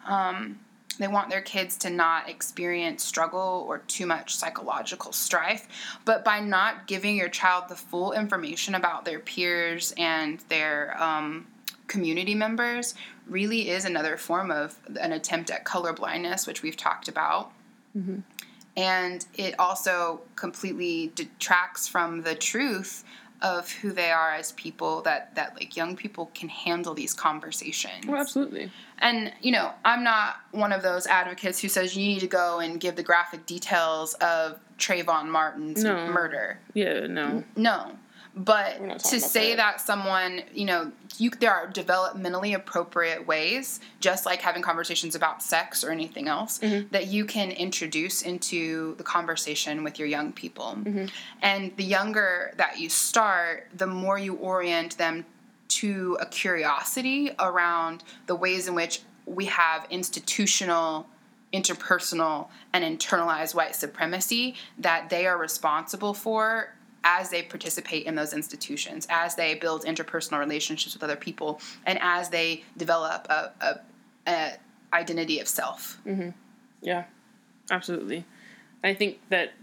um, 0.09 0.59
they 0.97 1.07
want 1.07 1.29
their 1.29 1.41
kids 1.41 1.77
to 1.77 1.89
not 1.89 2.27
experience 2.27 3.05
struggle 3.05 3.65
or 3.67 3.77
too 3.77 4.05
much 4.05 4.35
psychological 4.35 5.13
strife 5.13 5.67
but 6.03 6.25
by 6.25 6.39
not 6.39 6.87
giving 6.87 7.15
your 7.15 7.29
child 7.29 7.65
the 7.69 7.75
full 7.75 8.11
information 8.11 8.75
about 8.75 9.05
their 9.05 9.19
peers 9.19 9.93
and 9.97 10.39
their 10.49 11.01
um, 11.01 11.47
community 11.89 12.35
members 12.35 12.95
really 13.27 13.69
is 13.69 13.83
another 13.83 14.15
form 14.15 14.51
of 14.51 14.77
an 14.99 15.11
attempt 15.11 15.51
at 15.51 15.65
color 15.65 15.91
blindness 15.91 16.47
which 16.47 16.63
we've 16.63 16.77
talked 16.77 17.09
about. 17.09 17.51
Mm-hmm. 17.97 18.19
And 18.77 19.25
it 19.35 19.55
also 19.59 20.21
completely 20.35 21.11
detracts 21.15 21.87
from 21.87 22.21
the 22.21 22.35
truth 22.35 23.03
of 23.41 23.71
who 23.71 23.91
they 23.91 24.11
are 24.11 24.33
as 24.33 24.51
people 24.53 25.01
that 25.01 25.33
that 25.35 25.55
like 25.55 25.75
young 25.75 25.95
people 25.95 26.29
can 26.33 26.49
handle 26.49 26.93
these 26.93 27.13
conversations. 27.13 28.05
Oh, 28.07 28.15
absolutely. 28.15 28.71
And 28.99 29.33
you 29.41 29.51
know, 29.51 29.71
I'm 29.85 30.03
not 30.03 30.37
one 30.51 30.71
of 30.71 30.81
those 30.81 31.07
advocates 31.07 31.59
who 31.59 31.69
says 31.69 31.95
you 31.95 32.05
need 32.05 32.19
to 32.19 32.27
go 32.27 32.59
and 32.59 32.79
give 32.79 32.95
the 32.95 33.03
graphic 33.03 33.45
details 33.45 34.13
of 34.15 34.59
Trayvon 34.77 35.27
Martin's 35.27 35.83
no. 35.83 36.07
murder. 36.07 36.59
Yeah, 36.73 37.07
no. 37.07 37.43
No. 37.55 37.97
But 38.39 38.99
to 38.99 39.19
say 39.19 39.49
that. 39.49 39.57
that. 39.57 39.81
someone, 39.81 40.43
you 40.53 40.65
know, 40.65 40.93
you 41.17 41.29
there 41.29 41.51
are 41.51 41.69
developmentally 41.69 42.55
appropriate 42.55 43.27
ways, 43.27 43.81
just 43.99 44.25
like 44.25 44.39
having 44.39 44.61
conversations 44.61 45.13
about 45.13 45.43
sex 45.43 45.83
or 45.83 45.91
anything 45.91 46.29
else, 46.29 46.59
mm-hmm. 46.59 46.87
that 46.91 47.07
you 47.07 47.25
can 47.25 47.51
introduce 47.51 48.21
into 48.21 48.95
the 48.95 49.03
conversation 49.03 49.83
with 49.83 49.99
your 49.99 50.07
young 50.07 50.31
people. 50.31 50.77
Mm-hmm. 50.77 51.05
And 51.41 51.75
the 51.75 51.83
younger 51.83 52.53
that 52.55 52.79
you 52.79 52.87
start, 52.87 53.67
the 53.75 53.87
more 53.87 54.17
you 54.17 54.35
orient 54.35 54.97
them 54.97 55.25
to 55.67 56.17
a 56.21 56.25
curiosity 56.25 57.31
around 57.39 58.05
the 58.27 58.35
ways 58.35 58.69
in 58.69 58.73
which 58.73 59.01
we 59.25 59.45
have 59.45 59.85
institutional 59.89 61.07
interpersonal 61.51 62.47
and 62.71 62.85
internalized 62.85 63.53
white 63.53 63.75
supremacy 63.75 64.55
that 64.77 65.09
they 65.09 65.25
are 65.25 65.37
responsible 65.37 66.13
for 66.13 66.73
as 67.03 67.29
they 67.29 67.41
participate 67.41 68.05
in 68.05 68.15
those 68.15 68.33
institutions, 68.33 69.07
as 69.09 69.35
they 69.35 69.55
build 69.55 69.85
interpersonal 69.85 70.39
relationships 70.39 70.93
with 70.93 71.03
other 71.03 71.15
people, 71.15 71.61
and 71.85 71.97
as 72.01 72.29
they 72.29 72.63
develop 72.77 73.27
a, 73.29 73.51
a, 73.61 73.79
a 74.27 74.53
identity 74.93 75.39
of 75.39 75.47
self. 75.47 75.99
Mm-hmm. 76.05 76.29
Yeah, 76.81 77.05
absolutely. 77.71 78.25
I 78.83 78.93
think 78.93 79.19
that 79.29 79.53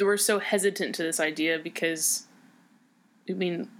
we're 0.00 0.16
so 0.16 0.38
hesitant 0.38 0.94
to 0.96 1.02
this 1.02 1.20
idea 1.20 1.58
because, 1.58 2.26
I 3.28 3.32
mean, 3.32 3.70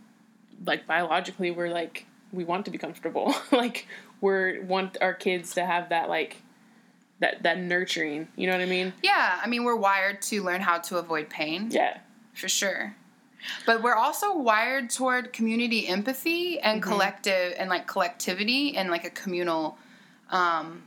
like 0.64 0.86
biologically, 0.86 1.50
we're 1.50 1.70
like 1.70 2.06
we 2.32 2.44
want 2.44 2.64
to 2.64 2.70
be 2.70 2.78
comfortable. 2.78 3.34
like 3.52 3.86
we're 4.20 4.62
want 4.62 4.96
our 5.00 5.14
kids 5.14 5.54
to 5.54 5.64
have 5.64 5.90
that 5.90 6.08
like 6.08 6.38
that 7.22 7.42
that 7.44 7.58
nurturing. 7.58 8.28
You 8.36 8.48
know 8.48 8.52
what 8.52 8.62
I 8.62 8.66
mean? 8.66 8.92
Yeah, 9.02 9.40
I 9.42 9.48
mean 9.48 9.64
we're 9.64 9.76
wired 9.76 10.20
to 10.22 10.42
learn 10.42 10.60
how 10.60 10.78
to 10.78 10.98
avoid 10.98 11.30
pain. 11.30 11.70
Yeah, 11.70 11.98
for 12.34 12.48
sure. 12.48 12.94
But 13.66 13.82
we're 13.82 13.94
also 13.94 14.36
wired 14.36 14.90
toward 14.90 15.32
community 15.32 15.88
empathy 15.88 16.60
and 16.60 16.80
mm-hmm. 16.80 16.90
collective 16.90 17.54
and 17.58 17.70
like 17.70 17.86
collectivity 17.86 18.76
and 18.76 18.90
like 18.90 19.04
a 19.04 19.10
communal 19.10 19.78
um, 20.30 20.84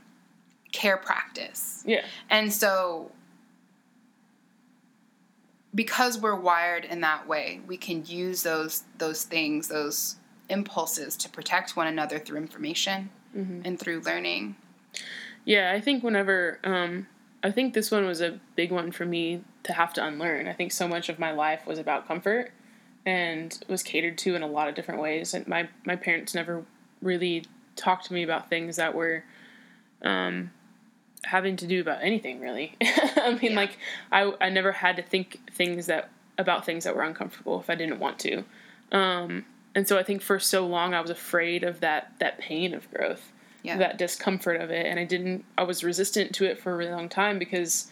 care 0.72 0.96
practice. 0.96 1.82
Yeah. 1.86 2.04
And 2.30 2.52
so 2.52 3.10
because 5.74 6.18
we're 6.18 6.36
wired 6.36 6.84
in 6.84 7.02
that 7.02 7.28
way, 7.28 7.60
we 7.66 7.76
can 7.76 8.04
use 8.06 8.42
those 8.42 8.84
those 8.98 9.24
things, 9.24 9.68
those 9.68 10.16
impulses 10.48 11.16
to 11.16 11.28
protect 11.28 11.76
one 11.76 11.86
another 11.86 12.18
through 12.18 12.38
information 12.38 13.10
mm-hmm. 13.36 13.62
and 13.64 13.78
through 13.78 14.00
learning. 14.00 14.56
Yeah, 15.46 15.72
I 15.72 15.80
think 15.80 16.02
whenever 16.02 16.58
um, 16.64 17.06
I 17.42 17.52
think 17.52 17.72
this 17.72 17.90
one 17.90 18.04
was 18.04 18.20
a 18.20 18.40
big 18.56 18.72
one 18.72 18.90
for 18.90 19.06
me 19.06 19.42
to 19.62 19.72
have 19.72 19.94
to 19.94 20.04
unlearn. 20.04 20.48
I 20.48 20.52
think 20.52 20.72
so 20.72 20.88
much 20.88 21.08
of 21.08 21.18
my 21.18 21.30
life 21.30 21.66
was 21.66 21.78
about 21.78 22.06
comfort 22.06 22.50
and 23.06 23.56
was 23.68 23.84
catered 23.84 24.18
to 24.18 24.34
in 24.34 24.42
a 24.42 24.48
lot 24.48 24.68
of 24.68 24.74
different 24.74 25.00
ways. 25.00 25.32
And 25.32 25.46
my 25.46 25.68
my 25.84 25.94
parents 25.94 26.34
never 26.34 26.64
really 27.00 27.44
talked 27.76 28.06
to 28.06 28.12
me 28.12 28.24
about 28.24 28.50
things 28.50 28.76
that 28.76 28.94
were 28.94 29.22
um, 30.02 30.50
having 31.22 31.56
to 31.56 31.66
do 31.68 31.80
about 31.80 32.02
anything 32.02 32.40
really. 32.40 32.74
I 32.82 33.38
mean, 33.40 33.52
yeah. 33.52 33.56
like 33.56 33.78
I 34.10 34.34
I 34.40 34.50
never 34.50 34.72
had 34.72 34.96
to 34.96 35.02
think 35.02 35.52
things 35.52 35.86
that 35.86 36.10
about 36.36 36.66
things 36.66 36.82
that 36.82 36.96
were 36.96 37.02
uncomfortable 37.02 37.60
if 37.60 37.70
I 37.70 37.76
didn't 37.76 38.00
want 38.00 38.18
to. 38.20 38.44
Um, 38.90 39.46
and 39.76 39.86
so 39.86 39.96
I 39.96 40.02
think 40.02 40.22
for 40.22 40.40
so 40.40 40.66
long 40.66 40.92
I 40.92 41.00
was 41.00 41.10
afraid 41.10 41.62
of 41.62 41.78
that 41.78 42.14
that 42.18 42.38
pain 42.38 42.74
of 42.74 42.90
growth 42.90 43.30
yeah. 43.66 43.76
that 43.78 43.98
discomfort 43.98 44.60
of 44.60 44.70
it 44.70 44.86
and 44.86 44.98
i 44.98 45.04
didn't 45.04 45.44
i 45.58 45.62
was 45.62 45.82
resistant 45.82 46.34
to 46.34 46.44
it 46.44 46.58
for 46.58 46.72
a 46.72 46.76
really 46.76 46.92
long 46.92 47.08
time 47.08 47.38
because 47.38 47.90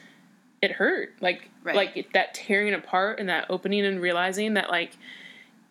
it 0.63 0.73
hurt 0.73 1.13
like 1.21 1.51
right. 1.63 1.77
like 1.77 2.13
that 2.13 2.35
tearing 2.35 2.75
apart 2.75 3.19
and 3.21 3.29
that 3.29 3.47
opening 3.51 3.85
and 3.85 4.01
realizing 4.01 4.55
that 4.55 4.71
like 4.71 4.93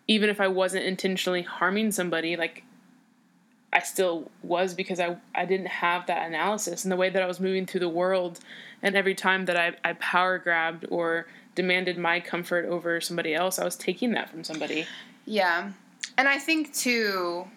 even 0.07 0.29
if 0.29 0.39
i 0.39 0.47
wasn't 0.47 0.83
intentionally 0.83 1.41
harming 1.41 1.91
somebody 1.91 2.35
like 2.35 2.63
i 3.71 3.79
still 3.79 4.29
was 4.43 4.73
because 4.73 4.99
i 4.99 5.17
i 5.33 5.45
didn't 5.45 5.67
have 5.67 6.05
that 6.07 6.27
analysis 6.27 6.83
and 6.83 6.91
the 6.91 6.95
way 6.95 7.09
that 7.09 7.23
i 7.23 7.25
was 7.25 7.39
moving 7.39 7.65
through 7.65 7.79
the 7.79 7.89
world 7.89 8.39
and 8.81 8.95
every 8.95 9.15
time 9.15 9.45
that 9.45 9.57
i, 9.57 9.73
I 9.83 9.93
power 9.93 10.37
grabbed 10.37 10.85
or 10.89 11.27
demanded 11.55 11.97
my 11.97 12.19
comfort 12.19 12.65
over 12.65 13.01
somebody 13.01 13.33
else 13.33 13.57
i 13.59 13.65
was 13.65 13.75
taking 13.75 14.11
that 14.11 14.29
from 14.29 14.43
somebody 14.43 14.85
yeah 15.25 15.71
and 16.17 16.27
i 16.27 16.37
think 16.37 16.73
too 16.73 17.47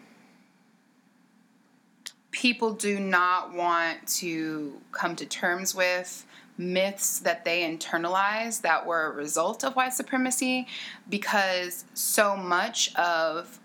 people 2.37 2.73
do 2.73 3.01
not 3.01 3.55
want 3.55 4.07
to 4.07 4.75
come 4.93 5.17
to 5.17 5.25
terms 5.25 5.75
with 5.75 6.27
myths 6.59 7.19
that 7.21 7.47
they 7.47 7.63
internalize 7.63 8.61
that 8.61 8.87
were 8.87 9.07
a 9.07 9.11
result 9.11 9.65
of 9.65 9.75
white 9.75 9.95
supremacy 9.95 10.67
because 11.09 11.87
so 11.95 12.37
much 12.37 12.95
of 12.95 13.59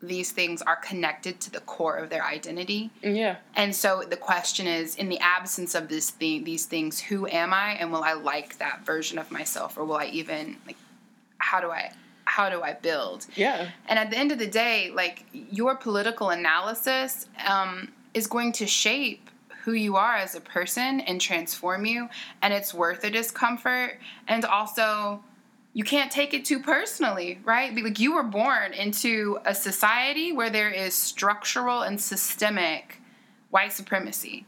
these 0.00 0.32
things 0.32 0.62
are 0.62 0.76
connected 0.76 1.38
to 1.38 1.50
the 1.50 1.60
core 1.60 1.96
of 1.96 2.08
their 2.08 2.24
identity. 2.24 2.90
Yeah. 3.02 3.36
And 3.54 3.76
so 3.76 4.02
the 4.08 4.16
question 4.16 4.66
is 4.66 4.94
in 4.94 5.10
the 5.10 5.18
absence 5.18 5.74
of 5.74 5.88
this 5.88 6.08
thing 6.08 6.44
these 6.44 6.64
things 6.64 6.98
who 6.98 7.26
am 7.26 7.52
I 7.52 7.72
and 7.72 7.92
will 7.92 8.04
I 8.04 8.14
like 8.14 8.56
that 8.56 8.86
version 8.86 9.18
of 9.18 9.30
myself 9.30 9.76
or 9.76 9.84
will 9.84 9.96
I 9.96 10.06
even 10.06 10.56
like 10.66 10.76
how 11.38 11.60
do 11.60 11.70
I 11.70 11.92
how 12.24 12.48
do 12.48 12.62
I 12.62 12.72
build? 12.72 13.26
Yeah. 13.34 13.70
And 13.86 13.98
at 13.98 14.10
the 14.10 14.18
end 14.18 14.32
of 14.32 14.38
the 14.38 14.46
day, 14.46 14.90
like 14.94 15.24
your 15.32 15.74
political 15.76 16.30
analysis 16.30 17.26
um, 17.46 17.92
is 18.18 18.26
going 18.26 18.52
to 18.52 18.66
shape 18.66 19.30
who 19.62 19.72
you 19.72 19.96
are 19.96 20.16
as 20.16 20.34
a 20.34 20.40
person 20.40 21.00
and 21.00 21.20
transform 21.20 21.86
you 21.86 22.08
and 22.42 22.52
it's 22.52 22.74
worth 22.74 23.00
the 23.02 23.10
discomfort 23.10 23.98
and 24.26 24.44
also 24.44 25.22
you 25.72 25.84
can't 25.84 26.10
take 26.10 26.34
it 26.34 26.44
too 26.44 26.58
personally 26.58 27.38
right 27.44 27.74
like 27.74 28.00
you 28.00 28.14
were 28.14 28.22
born 28.24 28.72
into 28.72 29.38
a 29.44 29.54
society 29.54 30.32
where 30.32 30.50
there 30.50 30.70
is 30.70 30.94
structural 30.94 31.82
and 31.82 32.00
systemic 32.00 33.00
white 33.50 33.72
supremacy 33.72 34.44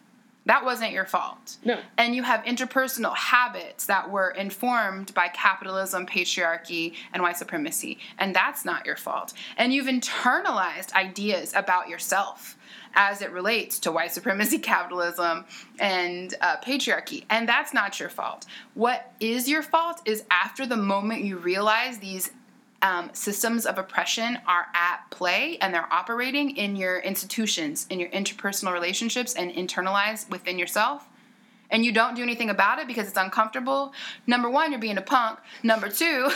That 0.47 0.65
wasn't 0.65 0.93
your 0.93 1.05
fault. 1.05 1.59
No. 1.65 1.79
And 1.99 2.15
you 2.17 2.23
have 2.23 2.43
interpersonal 2.45 3.15
habits 3.15 3.87
that 3.87 4.11
were 4.11 4.31
informed 4.31 5.13
by 5.15 5.29
capitalism, 5.29 6.07
patriarchy, 6.07 6.95
and 7.13 7.23
white 7.23 7.37
supremacy. 7.37 7.99
And 8.19 8.35
that's 8.35 8.65
not 8.65 8.87
your 8.87 8.97
fault. 8.97 9.35
And 9.57 9.73
you've 9.73 9.87
internalized 9.87 10.93
ideas 10.95 11.53
about 11.55 11.89
yourself 11.89 12.57
as 12.95 13.23
it 13.23 13.31
relates 13.31 13.79
to 13.81 13.93
white 13.93 14.13
supremacy, 14.13 14.59
capitalism, 14.75 15.45
and 15.79 16.35
uh, 16.41 16.57
patriarchy. 16.59 17.25
And 17.31 17.49
that's 17.49 17.73
not 17.73 17.99
your 18.01 18.09
fault. 18.09 18.47
What 18.75 19.13
is 19.21 19.49
your 19.49 19.63
fault 19.63 20.01
is 20.05 20.25
after 20.31 20.67
the 20.67 20.77
moment 20.77 21.25
you 21.25 21.37
realize 21.37 21.99
these 21.99 22.31
um, 22.83 23.11
systems 23.13 23.67
of 23.67 23.79
oppression 23.79 24.39
are 24.47 24.67
at 24.75 25.03
play 25.11 25.59
and 25.61 25.75
they're 25.75 25.93
operating 25.93 26.57
in 26.57 26.77
your 26.77 26.99
institutions, 27.01 27.87
in 27.91 28.01
your 28.01 28.09
interpersonal 28.11 28.73
relationships, 28.73 29.35
and 29.35 29.53
internalized 29.53 30.31
within 30.31 30.59
yourself. 30.59 31.07
And 31.71 31.85
you 31.85 31.93
don't 31.93 32.17
do 32.17 32.23
anything 32.23 32.51
about 32.51 32.81
it 32.81 32.89
because 32.89 33.07
it's 33.07 33.17
uncomfortable. 33.17 33.93
Number 34.27 34.51
one, 34.51 34.73
you're 34.73 34.81
being 34.81 34.99
a 34.99 35.03
punk. 35.03 35.39
Number 35.63 35.89
two, 35.89 36.29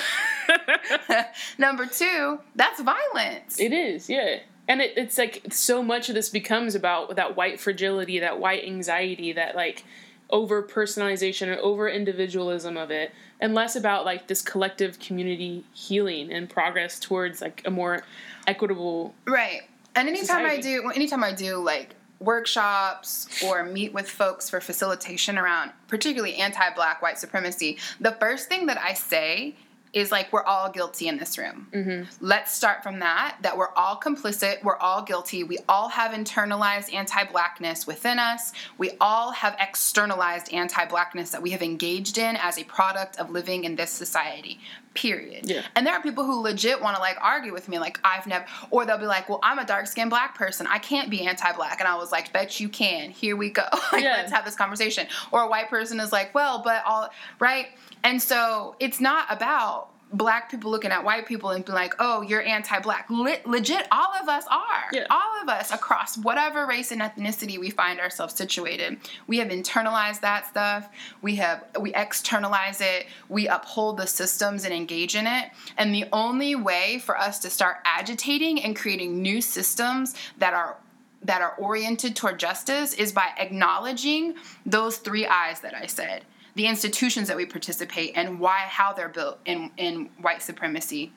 number 1.59 1.87
two, 1.87 2.39
that's 2.55 2.81
violence. 2.81 3.59
It 3.59 3.73
is, 3.73 4.09
yeah. 4.09 4.41
And 4.67 4.81
it, 4.81 4.95
it's 4.97 5.19
like 5.19 5.43
so 5.51 5.83
much 5.83 6.09
of 6.09 6.15
this 6.15 6.29
becomes 6.29 6.75
about 6.75 7.17
that 7.17 7.37
white 7.37 7.61
fragility, 7.61 8.19
that 8.21 8.41
white 8.41 8.65
anxiety, 8.65 9.33
that 9.33 9.55
like 9.55 9.85
over 10.31 10.63
personalization 10.63 11.49
and 11.49 11.61
over 11.61 11.89
individualism 11.89 12.77
of 12.77 12.91
it, 12.91 13.13
and 13.41 13.55
less 13.55 13.77
about 13.77 14.05
like 14.05 14.27
this 14.27 14.41
collective 14.41 14.99
community 14.99 15.65
healing 15.75 16.33
and 16.33 16.49
progress 16.49 16.99
towards 16.99 17.41
like 17.41 17.63
a 17.65 17.71
more 17.71 18.05
equitable. 18.47 19.15
Right. 19.27 19.63
And 19.95 20.09
anytime 20.09 20.47
I 20.47 20.59
do, 20.59 20.91
anytime 20.91 21.23
I 21.23 21.33
do 21.33 21.57
like 21.59 21.95
workshops 22.21 23.43
or 23.45 23.65
meet 23.65 23.93
with 23.93 24.09
folks 24.09 24.49
for 24.49 24.61
facilitation 24.61 25.37
around 25.37 25.73
particularly 25.89 26.37
anti-black 26.37 27.03
white 27.03 27.19
supremacy, 27.19 27.79
the 28.01 28.13
first 28.13 28.49
thing 28.49 28.67
that 28.67 28.79
I 28.79 28.95
say 28.95 29.55
is 29.95 30.11
like 30.11 30.33
we're 30.33 30.43
all 30.43 30.71
guilty 30.71 31.09
in 31.09 31.17
this 31.17 31.39
room. 31.39 31.69
Mm-hmm. 31.73 32.11
Let's 32.21 32.53
start 32.53 32.83
from 32.83 32.99
that 32.99 33.39
that 33.43 33.57
we're 33.57 33.73
all 33.75 33.99
complicit, 33.99 34.63
we're 34.63 34.77
all 34.77 35.03
guilty. 35.03 35.45
We 35.45 35.59
all 35.69 35.89
have 35.89 36.13
internalized 36.13 36.93
anti-blackness 36.93 37.87
within 37.87 38.19
us. 38.19 38.53
We 38.77 38.93
all 39.01 39.31
have 39.33 39.57
externalized 39.61 40.53
anti-blackness 40.53 41.31
that 41.31 41.43
we 41.43 41.51
have 41.51 41.63
engaged 41.63 42.19
in 42.19 42.37
as 42.37 42.59
a 42.59 42.65
product 42.65 43.19
of 43.19 43.31
living 43.31 43.65
in 43.65 43.77
this 43.77 43.91
society. 43.91 44.61
Period. 44.95 45.49
Yeah. 45.51 45.63
And 45.75 45.85
there 45.87 45.93
are 45.95 46.01
people 46.03 46.25
who 46.25 46.41
legit 46.41 46.81
want 46.81 46.95
to 46.97 47.03
like 47.03 47.17
argue 47.21 47.53
with 47.53 47.69
me, 47.69 47.79
like 47.79 47.99
I've 48.05 48.27
never, 48.27 48.47
or 48.71 48.87
they'll 48.87 48.97
be 48.99 49.07
like, 49.07 49.29
"Well, 49.29 49.41
I'm 49.43 49.59
a 49.59 49.65
dark 49.67 49.87
skinned 49.89 50.11
black 50.11 50.37
person. 50.37 50.67
I 50.69 50.79
can't 50.79 51.11
be 51.11 51.27
anti-black." 51.27 51.81
And 51.81 51.89
I 51.89 51.97
was 51.97 52.13
like, 52.13 52.33
"Bet 52.33 52.61
you 52.61 52.69
can. 52.69 53.11
Here 53.11 53.37
we 53.37 53.51
go. 53.51 53.65
like, 53.93 54.05
Yeah. 54.05 54.17
let's 54.19 54.31
have 54.33 54.45
this 54.45 54.55
conversation." 54.55 55.07
Or 55.33 55.43
a 55.43 55.49
white 55.49 55.69
person 55.69 55.99
is 55.99 56.13
like, 56.13 56.33
"Well, 56.35 56.63
but 56.63 56.85
all 56.87 57.11
right." 57.41 57.67
And 58.05 58.23
so 58.23 58.77
it's 58.79 59.01
not 59.01 59.27
about 59.31 59.89
black 60.13 60.51
people 60.51 60.71
looking 60.71 60.91
at 60.91 61.05
white 61.05 61.27
people 61.27 61.51
and 61.51 61.65
being 61.65 61.75
like, 61.75 61.95
"Oh, 61.99 62.23
you're 62.23 62.43
anti-black." 62.43 63.07
Le- 63.11 63.39
legit, 63.45 63.87
all 63.91 64.13
of 64.21 64.29
us 64.29 64.45
are. 64.51 64.89
Yeah. 64.93 65.07
All 65.11 65.43
of 65.43 65.49
us 65.49 65.73
across 65.73 66.17
whatever 66.17 66.67
race 66.67 66.93
and 66.93 67.01
ethnicity 67.01 67.59
we 67.59 67.71
find 67.71 68.01
ourselves 68.01 68.35
situated. 68.35 68.99
We 69.27 69.39
have 69.39 69.49
internalized 69.49 70.21
that 70.21 70.47
stuff. 70.47 70.89
We 71.23 71.37
have 71.37 71.65
we 71.81 71.95
externalize 71.95 72.81
it. 72.81 73.07
We 73.29 73.49
uphold 73.49 73.97
the 73.97 74.07
systems 74.07 74.65
and 74.65 74.73
engage 74.73 75.17
in 75.17 75.27
it. 75.27 75.51
And 75.77 75.95
the 75.95 76.07
only 76.13 76.55
way 76.55 76.99
for 76.99 77.19
us 77.19 77.39
to 77.41 77.51
start 77.51 77.79
agitating 77.85 78.63
and 78.63 78.77
creating 78.77 79.21
new 79.21 79.41
systems 79.41 80.15
that 80.39 80.55
are 80.55 80.77
that 81.23 81.41
are 81.41 81.55
oriented 81.57 82.15
toward 82.15 82.39
justice 82.39 82.93
is 82.93 83.11
by 83.13 83.31
acknowledging 83.39 84.35
those 84.67 84.99
three 84.99 85.27
eyes 85.27 85.61
that 85.61 85.75
I 85.75 85.87
said. 85.87 86.25
The 86.55 86.67
institutions 86.67 87.29
that 87.29 87.37
we 87.37 87.47
participate 87.47 88.13
and 88.15 88.39
why 88.39 88.61
how 88.61 88.93
they're 88.93 89.09
built 89.09 89.41
in 89.45 89.71
in 89.77 90.11
white 90.21 90.43
supremacy 90.43 91.13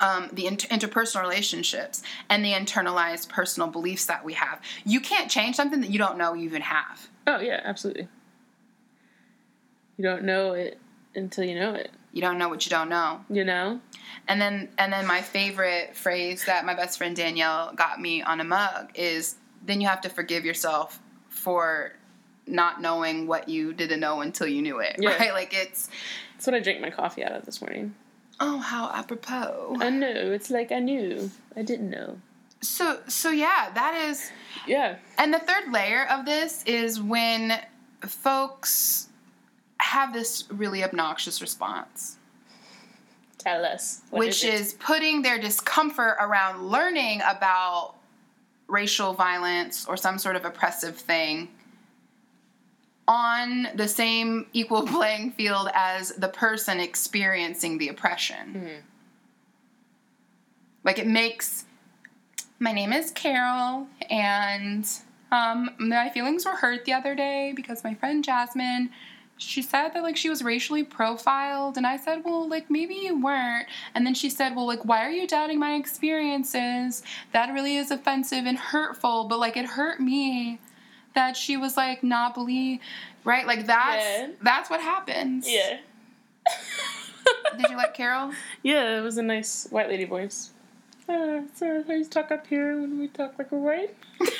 um, 0.00 0.30
the 0.32 0.46
inter- 0.46 0.68
interpersonal 0.68 1.22
relationships 1.22 2.02
and 2.28 2.44
the 2.44 2.52
internalized 2.52 3.28
personal 3.28 3.68
beliefs 3.68 4.06
that 4.06 4.24
we 4.24 4.32
have. 4.34 4.60
You 4.84 5.00
can't 5.00 5.30
change 5.30 5.56
something 5.56 5.80
that 5.80 5.90
you 5.90 5.98
don't 5.98 6.16
know 6.16 6.32
you 6.34 6.44
even 6.44 6.62
have. 6.62 7.08
Oh 7.26 7.40
yeah, 7.40 7.60
absolutely. 7.64 8.08
You 9.96 10.04
don't 10.04 10.24
know 10.24 10.52
it 10.52 10.78
until 11.14 11.44
you 11.44 11.54
know 11.58 11.74
it. 11.74 11.90
You 12.12 12.20
don't 12.20 12.38
know 12.38 12.48
what 12.48 12.64
you 12.66 12.70
don't 12.70 12.88
know. 12.88 13.20
You 13.30 13.44
know? 13.44 13.80
And 14.28 14.40
then 14.40 14.70
and 14.78 14.92
then 14.92 15.06
my 15.06 15.20
favorite 15.20 15.96
phrase 15.96 16.44
that 16.46 16.64
my 16.64 16.74
best 16.74 16.98
friend 16.98 17.14
Danielle 17.14 17.72
got 17.74 18.00
me 18.00 18.22
on 18.22 18.40
a 18.40 18.44
mug 18.44 18.90
is 18.94 19.36
then 19.64 19.80
you 19.80 19.88
have 19.88 20.00
to 20.02 20.08
forgive 20.08 20.44
yourself 20.44 21.00
for 21.28 21.92
not 22.46 22.80
knowing 22.80 23.26
what 23.26 23.48
you 23.48 23.72
didn't 23.72 24.00
know 24.00 24.20
until 24.20 24.46
you 24.46 24.62
knew 24.62 24.80
it. 24.80 24.96
Yeah. 25.00 25.16
Right? 25.16 25.32
Like 25.32 25.54
it's 25.54 25.88
That's 26.34 26.46
what 26.46 26.54
I 26.54 26.60
drank 26.60 26.80
my 26.80 26.90
coffee 26.90 27.24
out 27.24 27.32
of 27.32 27.44
this 27.44 27.60
morning. 27.60 27.94
oh 28.40 28.58
how 28.58 28.90
apropos. 28.92 29.76
I 29.80 29.90
know. 29.90 30.32
It's 30.32 30.50
like 30.50 30.72
I 30.72 30.78
knew. 30.80 31.30
I 31.56 31.62
didn't 31.62 31.90
know. 31.90 32.18
So 32.60 33.00
so 33.08 33.30
yeah, 33.30 33.70
that 33.74 33.94
is 34.08 34.30
Yeah. 34.66 34.96
And 35.18 35.32
the 35.32 35.38
third 35.38 35.72
layer 35.72 36.06
of 36.08 36.24
this 36.24 36.62
is 36.64 37.00
when 37.00 37.58
folks 38.02 39.08
have 39.78 40.12
this 40.12 40.44
really 40.50 40.82
obnoxious 40.84 41.40
response, 41.40 42.18
Tell 43.38 43.64
us. 43.64 44.02
Which 44.10 44.44
is 44.44 44.74
putting 44.74 45.22
their 45.22 45.38
discomfort 45.40 46.16
around 46.20 46.68
learning 46.68 47.22
about 47.28 47.94
racial 48.68 49.12
violence 49.14 49.84
or 49.86 49.96
some 49.96 50.16
sort 50.18 50.36
of 50.36 50.44
oppressive 50.44 50.96
thing 50.96 51.48
on 53.08 53.68
the 53.74 53.88
same 53.88 54.46
equal 54.52 54.82
playing 54.86 55.32
field 55.32 55.68
as 55.74 56.10
the 56.12 56.28
person 56.28 56.80
experiencing 56.80 57.78
the 57.78 57.88
oppression. 57.88 58.52
Like 60.84 60.98
it 60.98 61.06
makes 61.06 61.64
my 62.58 62.72
name 62.72 62.92
is 62.92 63.10
Carol, 63.10 63.88
and 64.08 64.88
um, 65.32 65.70
my 65.78 66.10
feelings 66.10 66.44
were 66.44 66.52
hurt 66.52 66.84
the 66.84 66.92
other 66.92 67.16
day 67.16 67.52
because 67.56 67.82
my 67.82 67.92
friend 67.94 68.22
Jasmine, 68.22 68.90
she 69.36 69.62
said 69.62 69.88
that 69.88 70.04
like 70.04 70.16
she 70.16 70.28
was 70.30 70.44
racially 70.44 70.84
profiled, 70.84 71.76
and 71.76 71.84
I 71.84 71.96
said, 71.96 72.22
well, 72.24 72.48
like 72.48 72.70
maybe 72.70 72.94
you 72.94 73.20
weren't, 73.20 73.66
and 73.96 74.06
then 74.06 74.14
she 74.14 74.30
said, 74.30 74.54
well, 74.54 74.66
like 74.66 74.84
why 74.84 75.04
are 75.04 75.10
you 75.10 75.26
doubting 75.26 75.58
my 75.58 75.74
experiences? 75.74 77.02
That 77.32 77.52
really 77.52 77.76
is 77.76 77.90
offensive 77.90 78.46
and 78.46 78.56
hurtful, 78.56 79.24
but 79.24 79.40
like 79.40 79.56
it 79.56 79.66
hurt 79.66 79.98
me 79.98 80.60
that 81.14 81.36
she 81.36 81.56
was 81.56 81.76
like 81.76 82.02
not 82.02 82.34
believe, 82.34 82.80
right? 83.24 83.46
Like 83.46 83.66
that's 83.66 84.04
Yeah. 84.04 84.28
that's 84.42 84.70
what 84.70 84.80
happens. 84.80 85.48
Yeah. 85.48 85.78
Did 87.56 87.70
you 87.70 87.76
like 87.76 87.94
Carol? 87.94 88.32
Yeah, 88.62 88.98
it 88.98 89.02
was 89.02 89.16
a 89.18 89.22
nice 89.22 89.66
white 89.70 89.88
lady 89.88 90.04
voice. 90.04 90.50
Uh, 91.08 91.42
so 91.54 91.84
I 91.88 92.02
talk 92.04 92.30
up 92.30 92.46
here 92.46 92.80
when 92.80 92.98
we 92.98 93.08
talk 93.08 93.34
like 93.38 93.52
a 93.52 93.56
white. 93.56 93.94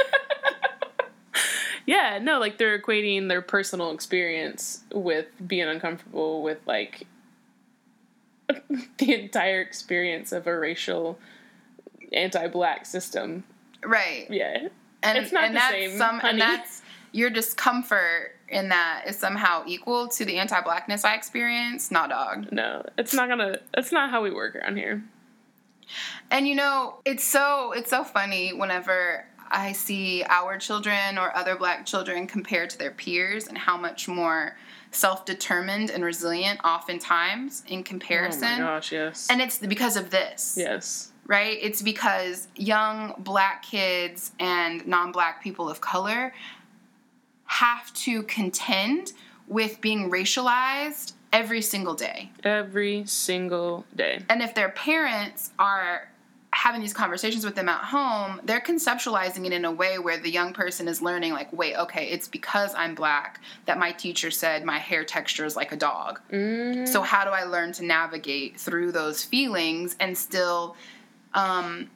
yeah, 1.87 2.19
no, 2.23 2.39
like 2.39 2.59
they're 2.59 2.79
equating 2.79 3.29
their 3.29 3.43
personal 3.43 3.91
experience 3.91 4.83
with 4.93 5.27
being 5.47 5.69
uncomfortable 5.69 6.43
with 6.43 6.59
like 6.67 7.07
the 8.99 9.15
entire 9.15 9.61
experience 9.61 10.33
of 10.33 10.47
a 10.47 10.59
racial 10.59 11.19
anti-black 12.13 12.87
system. 12.87 13.45
Right. 13.85 14.27
Yeah. 14.31 14.69
And 15.03 15.19
It's 15.19 15.33
not 15.33 15.45
and 15.45 15.55
the 15.55 15.59
that's 15.59 15.73
same, 15.73 15.99
some 15.99 16.19
honey. 16.19 16.31
and 16.33 16.41
that's 16.41 16.83
your 17.13 17.31
discomfort 17.31 18.37
in 18.49 18.69
that 18.69 19.05
is 19.07 19.17
somehow 19.19 19.63
equal 19.67 20.09
to 20.09 20.25
the 20.25 20.39
anti-blackness 20.39 21.05
I 21.05 21.15
experience. 21.15 21.91
Nah, 21.91 22.07
dog. 22.07 22.51
No, 22.53 22.85
it's 22.99 23.15
not 23.15 23.29
gonna. 23.29 23.59
It's 23.77 23.93
not 23.93 24.11
how 24.11 24.23
we 24.23 24.31
work 24.31 24.57
around 24.57 24.77
here. 24.77 25.03
And 26.31 26.47
you 26.49 26.55
know, 26.55 26.97
it's 27.05 27.25
so 27.25 27.73
it's 27.73 27.91
so 27.91 28.05
funny 28.05 28.53
whenever 28.53 29.27
I 29.51 29.73
see 29.73 30.25
our 30.29 30.57
children 30.59 31.19
or 31.19 31.37
other 31.37 31.57
black 31.57 31.85
children 31.85 32.27
compared 32.27 32.71
to 32.71 32.79
their 32.79 32.91
peers 32.91 33.47
and 33.49 33.59
how 33.59 33.77
much 33.77 34.09
more 34.09 34.57
self-determined 34.91 35.91
and 35.91 36.05
resilient 36.05 36.61
oftentimes 36.65 37.63
in 37.69 37.83
comparison. 37.83 38.45
Oh 38.45 38.59
my 38.59 38.59
gosh, 38.59 38.93
yes. 38.93 39.27
And 39.31 39.41
it's 39.43 39.59
because 39.59 39.97
of 39.97 40.11
this. 40.11 40.55
yes. 40.59 41.12
Right? 41.27 41.59
It's 41.61 41.83
because 41.83 42.49
young 42.57 43.15
black 43.19 43.63
kids 43.63 44.33
and 44.39 44.87
non 44.87 45.13
black 45.13 45.43
people 45.43 45.69
of 45.69 45.81
color 45.81 46.33
have 47.47 47.93
to 47.95 48.23
contend 48.25 49.13
with 49.47 49.81
being 49.81 50.11
racialized 50.11 51.13
every 51.33 51.63
single 51.63 51.95
day. 51.95 52.31
Every 52.45 53.05
single 53.07 53.85
day. 53.95 54.23
And 54.29 54.43
if 54.43 54.55
their 54.55 54.71
parents 54.71 55.51
are 55.59 56.09
having 56.55 56.83
these 56.83 56.93
conversations 56.93 57.45
with 57.45 57.55
them 57.55 57.69
at 57.69 57.83
home, 57.83 58.41
they're 58.45 58.61
conceptualizing 58.61 59.47
it 59.47 59.53
in 59.53 59.65
a 59.65 59.73
way 59.73 59.99
where 59.99 60.19
the 60.19 60.31
young 60.31 60.53
person 60.53 60.87
is 60.87 61.01
learning, 61.01 61.33
like, 61.33 61.51
wait, 61.53 61.75
okay, 61.77 62.09
it's 62.09 62.29
because 62.29 62.75
I'm 62.75 62.95
black 62.95 63.41
that 63.65 63.79
my 63.79 63.91
teacher 63.93 64.31
said 64.31 64.65
my 64.65 64.79
hair 64.79 65.03
texture 65.03 65.47
is 65.47 65.57
like 65.57 65.73
a 65.73 65.77
dog. 65.77 66.21
Mm-hmm. 66.31 66.85
So 66.85 67.01
how 67.01 67.25
do 67.25 67.31
I 67.31 67.45
learn 67.45 67.73
to 67.73 67.85
navigate 67.85 68.61
through 68.61 68.93
those 68.93 69.25
feelings 69.25 69.97
and 69.99 70.17
still 70.17 70.77
um, 71.35 71.91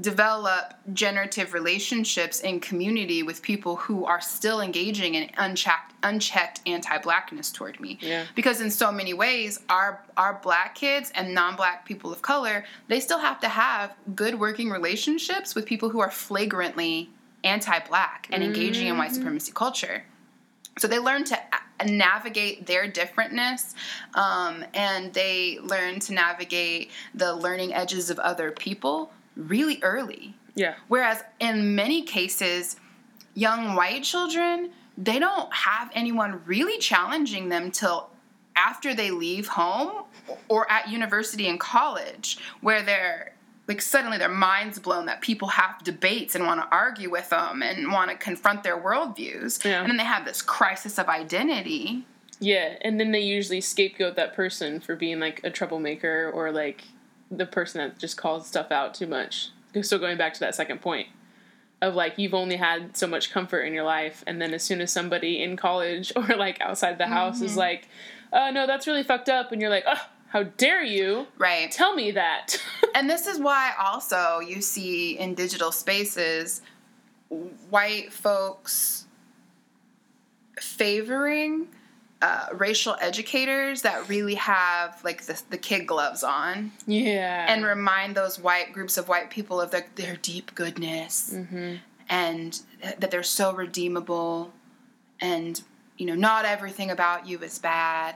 develop 0.00 0.74
generative 0.92 1.54
relationships 1.54 2.40
in 2.40 2.58
community 2.58 3.22
with 3.22 3.40
people 3.42 3.76
who 3.76 4.04
are 4.04 4.20
still 4.20 4.60
engaging 4.60 5.14
in 5.14 5.30
unchecked 5.38 5.92
unchecked 6.02 6.60
anti-blackness 6.66 7.50
toward 7.52 7.78
me. 7.80 7.96
Yeah. 8.00 8.24
because 8.34 8.60
in 8.60 8.70
so 8.70 8.90
many 8.90 9.14
ways 9.14 9.60
our 9.68 10.04
our 10.16 10.40
black 10.42 10.74
kids 10.74 11.12
and 11.14 11.32
non-black 11.32 11.86
people 11.86 12.12
of 12.12 12.22
color 12.22 12.64
they 12.88 12.98
still 13.00 13.20
have 13.20 13.40
to 13.40 13.48
have 13.48 13.94
good 14.14 14.38
working 14.38 14.68
relationships 14.68 15.54
with 15.54 15.64
people 15.64 15.88
who 15.88 16.00
are 16.00 16.10
flagrantly 16.10 17.08
anti-black 17.44 18.26
and 18.32 18.42
engaging 18.42 18.88
in 18.88 18.96
white 18.98 19.12
supremacy 19.12 19.52
culture. 19.52 20.02
So 20.78 20.88
they 20.88 20.98
learn 20.98 21.24
to 21.24 21.38
navigate 21.86 22.66
their 22.66 22.88
differentness 22.90 23.74
um, 24.14 24.64
and 24.74 25.12
they 25.12 25.58
learn 25.60 25.98
to 26.00 26.12
navigate 26.12 26.90
the 27.14 27.34
learning 27.34 27.74
edges 27.74 28.10
of 28.10 28.18
other 28.18 28.50
people 28.50 29.12
really 29.36 29.80
early 29.82 30.34
Yeah. 30.54 30.74
Whereas 30.88 31.22
in 31.40 31.74
many 31.74 32.02
cases, 32.02 32.76
young 33.34 33.74
white 33.74 34.04
children, 34.04 34.70
they 34.96 35.18
don't 35.18 35.52
have 35.52 35.90
anyone 35.94 36.40
really 36.46 36.78
challenging 36.78 37.48
them 37.48 37.70
till 37.70 38.10
after 38.56 38.94
they 38.94 39.10
leave 39.10 39.48
home 39.48 40.04
or 40.48 40.70
at 40.70 40.88
university 40.88 41.48
and 41.48 41.58
college, 41.58 42.38
where 42.60 42.82
they're 42.82 43.33
like 43.66 43.80
suddenly 43.80 44.18
their 44.18 44.28
minds 44.28 44.78
blown 44.78 45.06
that 45.06 45.20
people 45.20 45.48
have 45.48 45.82
debates 45.82 46.34
and 46.34 46.44
want 46.44 46.60
to 46.60 46.68
argue 46.74 47.10
with 47.10 47.30
them 47.30 47.62
and 47.62 47.90
want 47.90 48.10
to 48.10 48.16
confront 48.16 48.62
their 48.62 48.78
worldviews. 48.78 49.64
Yeah. 49.64 49.80
And 49.80 49.90
then 49.90 49.96
they 49.96 50.04
have 50.04 50.24
this 50.24 50.42
crisis 50.42 50.98
of 50.98 51.08
identity. 51.08 52.04
Yeah, 52.40 52.76
and 52.82 53.00
then 53.00 53.12
they 53.12 53.20
usually 53.20 53.60
scapegoat 53.60 54.16
that 54.16 54.34
person 54.34 54.80
for 54.80 54.96
being 54.96 55.20
like 55.20 55.40
a 55.44 55.50
troublemaker 55.50 56.30
or 56.34 56.52
like 56.52 56.84
the 57.30 57.46
person 57.46 57.80
that 57.80 57.98
just 57.98 58.16
calls 58.16 58.46
stuff 58.46 58.70
out 58.70 58.94
too 58.94 59.06
much. 59.06 59.50
So 59.82 59.98
going 59.98 60.18
back 60.18 60.34
to 60.34 60.40
that 60.40 60.54
second 60.54 60.80
point 60.80 61.08
of 61.80 61.94
like 61.94 62.18
you've 62.18 62.34
only 62.34 62.56
had 62.56 62.96
so 62.96 63.06
much 63.06 63.30
comfort 63.30 63.60
in 63.60 63.72
your 63.72 63.84
life, 63.84 64.24
and 64.26 64.40
then 64.40 64.54
as 64.54 64.62
soon 64.62 64.80
as 64.80 64.90
somebody 64.90 65.42
in 65.42 65.56
college 65.56 66.12
or 66.16 66.36
like 66.36 66.60
outside 66.60 66.98
the 66.98 67.06
house 67.06 67.40
is 67.40 67.52
mm-hmm. 67.52 67.60
like, 67.60 67.88
"Oh 68.32 68.50
no, 68.50 68.66
that's 68.66 68.86
really 68.86 69.02
fucked 69.02 69.28
up," 69.28 69.52
and 69.52 69.60
you're 69.60 69.70
like, 69.70 69.84
"Oh, 69.86 70.06
how 70.34 70.42
dare 70.42 70.84
you 70.84 71.26
Right. 71.38 71.70
tell 71.72 71.94
me 71.94 72.10
that?" 72.10 72.60
And 72.94 73.08
this 73.10 73.26
is 73.26 73.38
why 73.40 73.72
also 73.80 74.38
you 74.40 74.60
see 74.60 75.18
in 75.18 75.34
digital 75.34 75.72
spaces 75.72 76.60
white 77.70 78.12
folks 78.12 79.06
favoring 80.60 81.68
uh, 82.22 82.46
racial 82.52 82.96
educators 83.00 83.82
that 83.82 84.08
really 84.08 84.36
have 84.36 85.02
like 85.04 85.22
the, 85.24 85.40
the 85.50 85.58
kid 85.58 85.86
gloves 85.86 86.22
on. 86.22 86.72
Yeah, 86.86 87.46
and 87.52 87.64
remind 87.64 88.14
those 88.14 88.38
white 88.38 88.72
groups 88.72 88.96
of 88.96 89.08
white 89.08 89.28
people 89.30 89.60
of 89.60 89.70
their, 89.70 89.86
their 89.96 90.16
deep 90.16 90.54
goodness. 90.54 91.34
And 92.08 92.60
that 93.00 93.10
they're 93.10 93.22
so 93.22 93.52
redeemable. 93.52 94.52
And 95.20 95.60
you 95.98 96.06
know 96.06 96.14
not 96.14 96.44
everything 96.44 96.90
about 96.90 97.26
you 97.26 97.38
is 97.40 97.58
bad 97.58 98.14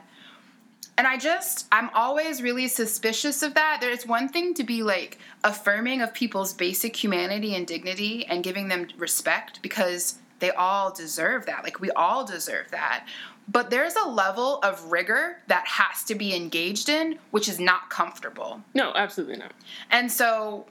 and 0.96 1.06
i 1.06 1.16
just 1.16 1.66
i'm 1.72 1.90
always 1.94 2.42
really 2.42 2.68
suspicious 2.68 3.42
of 3.42 3.54
that. 3.54 3.78
There's 3.80 4.06
one 4.06 4.28
thing 4.28 4.54
to 4.54 4.64
be 4.64 4.82
like 4.82 5.18
affirming 5.44 6.02
of 6.02 6.12
people's 6.14 6.52
basic 6.52 6.96
humanity 6.96 7.54
and 7.54 7.66
dignity 7.66 8.26
and 8.26 8.42
giving 8.42 8.68
them 8.68 8.88
respect 8.98 9.60
because 9.62 10.16
they 10.40 10.50
all 10.50 10.92
deserve 10.92 11.46
that. 11.46 11.64
Like 11.64 11.80
we 11.80 11.90
all 11.92 12.24
deserve 12.24 12.70
that. 12.70 13.06
But 13.50 13.70
there's 13.70 13.96
a 13.96 14.06
level 14.06 14.58
of 14.62 14.92
rigor 14.92 15.38
that 15.46 15.66
has 15.66 16.04
to 16.04 16.14
be 16.14 16.34
engaged 16.34 16.88
in 16.88 17.18
which 17.30 17.48
is 17.48 17.58
not 17.58 17.88
comfortable. 17.90 18.62
No, 18.74 18.92
absolutely 18.94 19.36
not. 19.36 19.52
and 19.90 20.10
so 20.10 20.66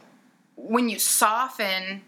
when 0.56 0.89
you 0.89 1.00
soften 1.00 2.02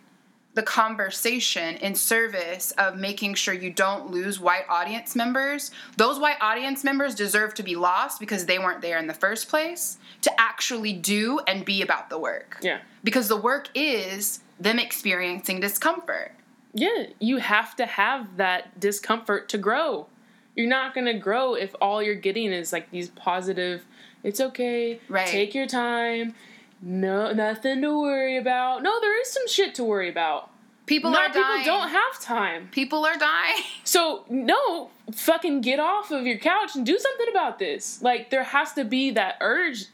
the 0.55 0.63
conversation 0.63 1.75
in 1.77 1.93
service 1.95 2.71
of 2.71 2.97
making 2.97 3.35
sure 3.35 3.53
you 3.53 3.69
don't 3.71 4.09
lose 4.11 4.39
white 4.39 4.65
audience 4.67 5.15
members, 5.15 5.71
those 5.95 6.19
white 6.19 6.37
audience 6.41 6.83
members 6.83 7.13
deserve 7.15 7.53
to 7.53 7.63
be 7.63 7.75
lost 7.75 8.19
because 8.19 8.45
they 8.45 8.57
weren't 8.59 8.81
there 8.81 8.97
in 8.97 9.07
the 9.07 9.13
first 9.13 9.47
place 9.47 9.97
to 10.21 10.41
actually 10.41 10.91
do 10.93 11.39
and 11.47 11.63
be 11.65 11.81
about 11.81 12.09
the 12.09 12.17
work. 12.17 12.57
Yeah. 12.61 12.79
Because 13.03 13.27
the 13.27 13.37
work 13.37 13.69
is 13.75 14.41
them 14.59 14.79
experiencing 14.79 15.59
discomfort. 15.59 16.33
Yeah, 16.73 17.05
you 17.19 17.37
have 17.37 17.75
to 17.77 17.85
have 17.85 18.37
that 18.37 18.79
discomfort 18.79 19.49
to 19.49 19.57
grow. 19.57 20.07
You're 20.55 20.67
not 20.67 20.93
going 20.93 21.05
to 21.05 21.13
grow 21.17 21.53
if 21.53 21.73
all 21.79 22.01
you're 22.03 22.15
getting 22.15 22.51
is 22.51 22.73
like 22.73 22.91
these 22.91 23.09
positive, 23.09 23.85
it's 24.23 24.41
okay, 24.41 24.99
Right. 25.07 25.27
take 25.27 25.55
your 25.55 25.67
time, 25.67 26.35
no 26.81 27.31
nothing 27.33 27.81
to 27.81 27.99
worry 28.01 28.37
about. 28.37 28.83
No, 28.83 28.99
there 28.99 29.19
is 29.21 29.29
some 29.31 29.47
shit 29.47 29.75
to 29.75 29.83
worry 29.83 30.09
about. 30.09 30.49
People 30.85 31.11
Not 31.11 31.29
are 31.29 31.33
people 31.33 31.43
dying. 31.43 31.65
don't 31.65 31.89
have 31.89 32.19
time. 32.19 32.67
People 32.71 33.05
are 33.05 33.15
dying. 33.17 33.61
So, 33.83 34.23
no, 34.29 34.89
fucking 35.11 35.61
get 35.61 35.79
off 35.79 36.09
of 36.11 36.25
your 36.27 36.37
couch 36.37 36.75
and 36.75 36.83
do 36.85 36.97
something 36.97 37.27
about 37.29 37.57
this. 37.59 38.01
Like 38.03 38.29
there 38.31 38.43
has 38.43 38.73
to 38.73 38.83
be 38.85 39.11
that 39.11 39.35
urge 39.41 39.85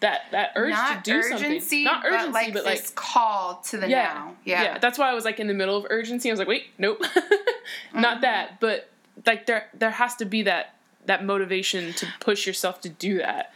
that 0.00 0.22
that 0.30 0.52
urge 0.56 0.70
Not 0.72 1.04
to 1.04 1.10
do 1.10 1.16
urgency, 1.18 1.84
something. 1.84 1.84
Not 1.84 2.04
urgency, 2.06 2.26
but 2.26 2.32
like 2.34 2.52
but 2.54 2.64
like 2.64 2.80
this 2.80 2.90
call 2.94 3.62
to 3.68 3.78
the 3.78 3.88
yeah, 3.88 4.04
now. 4.14 4.34
Yeah. 4.44 4.78
That's 4.78 4.98
why 4.98 5.10
I 5.10 5.14
was 5.14 5.24
like 5.24 5.38
in 5.40 5.46
the 5.48 5.54
middle 5.54 5.76
of 5.76 5.86
urgency. 5.90 6.28
I 6.28 6.32
was 6.32 6.38
like, 6.38 6.48
wait, 6.48 6.64
nope, 6.78 7.00
not 7.94 8.14
Mm-hmm. 8.16 8.20
that. 8.22 8.60
But 8.60 8.90
like 9.26 9.46
there, 9.46 9.68
there 9.74 9.90
has 9.90 10.16
to 10.16 10.24
be 10.26 10.42
that 10.42 10.74
that 11.06 11.24
motivation 11.24 11.92
to 11.94 12.06
push 12.20 12.46
yourself 12.46 12.80
to 12.82 12.88
do 12.90 13.18
that. 13.18 13.52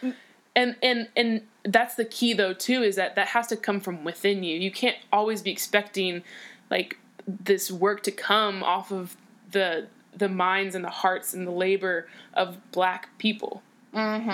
And 0.57 0.75
and 0.83 1.09
and 1.15 1.43
that's 1.65 1.95
the 1.95 2.05
key 2.05 2.33
though 2.33 2.55
too 2.55 2.83
is 2.83 2.97
that 2.97 3.15
that 3.15 3.29
has 3.29 3.47
to 3.49 3.57
come 3.57 3.79
from 3.79 4.03
within 4.03 4.43
you. 4.43 4.59
You 4.59 4.73
can't 4.73 4.97
always 5.13 5.43
be 5.43 5.53
expecting 5.53 6.25
like 6.71 6.99
this 7.29 7.71
work 7.71 8.03
to 8.05 8.11
come 8.11 8.63
off 8.65 8.91
of 8.91 9.17
the 9.51 9.87
the 10.17 10.29
minds 10.29 10.75
and 10.75 10.83
the 10.83 10.91
hearts 10.91 11.35
and 11.35 11.47
the 11.47 11.53
labor 11.53 12.09
of 12.33 12.59
black 12.73 13.17
people. 13.19 13.63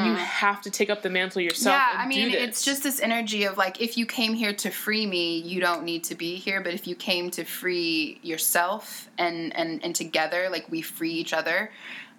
You 0.07 0.15
have 0.17 0.61
to 0.63 0.71
take 0.71 0.91
up 0.91 1.03
the 1.03 1.11
mantle 1.11 1.41
yourself. 1.41 1.77
Mm-hmm. 1.77 1.97
yeah, 1.97 2.05
I 2.05 2.09
mean, 2.09 2.31
it's 2.33 2.65
just 2.65 2.83
this 2.83 3.01
energy 3.01 3.45
of 3.45 3.57
like, 3.57 3.81
if 3.81 3.97
you 3.97 4.07
came 4.07 4.35
here 4.35 4.53
to 4.55 4.71
free 4.71 5.07
me, 5.07 5.39
you 5.39 5.61
don't 5.61 5.85
need 5.85 6.03
to 6.05 6.17
be 6.17 6.35
here. 6.35 6.61
But 6.61 6.75
if 6.75 6.89
you 6.89 6.97
came 6.97 7.31
to 7.33 7.45
free 7.45 8.19
yourself 8.23 9.09
and 9.19 9.55
and 9.55 9.85
and 9.85 9.95
together, 9.95 10.49
like 10.51 10.69
we 10.69 10.83
free 10.83 11.13
each 11.13 11.33
other, 11.33 11.71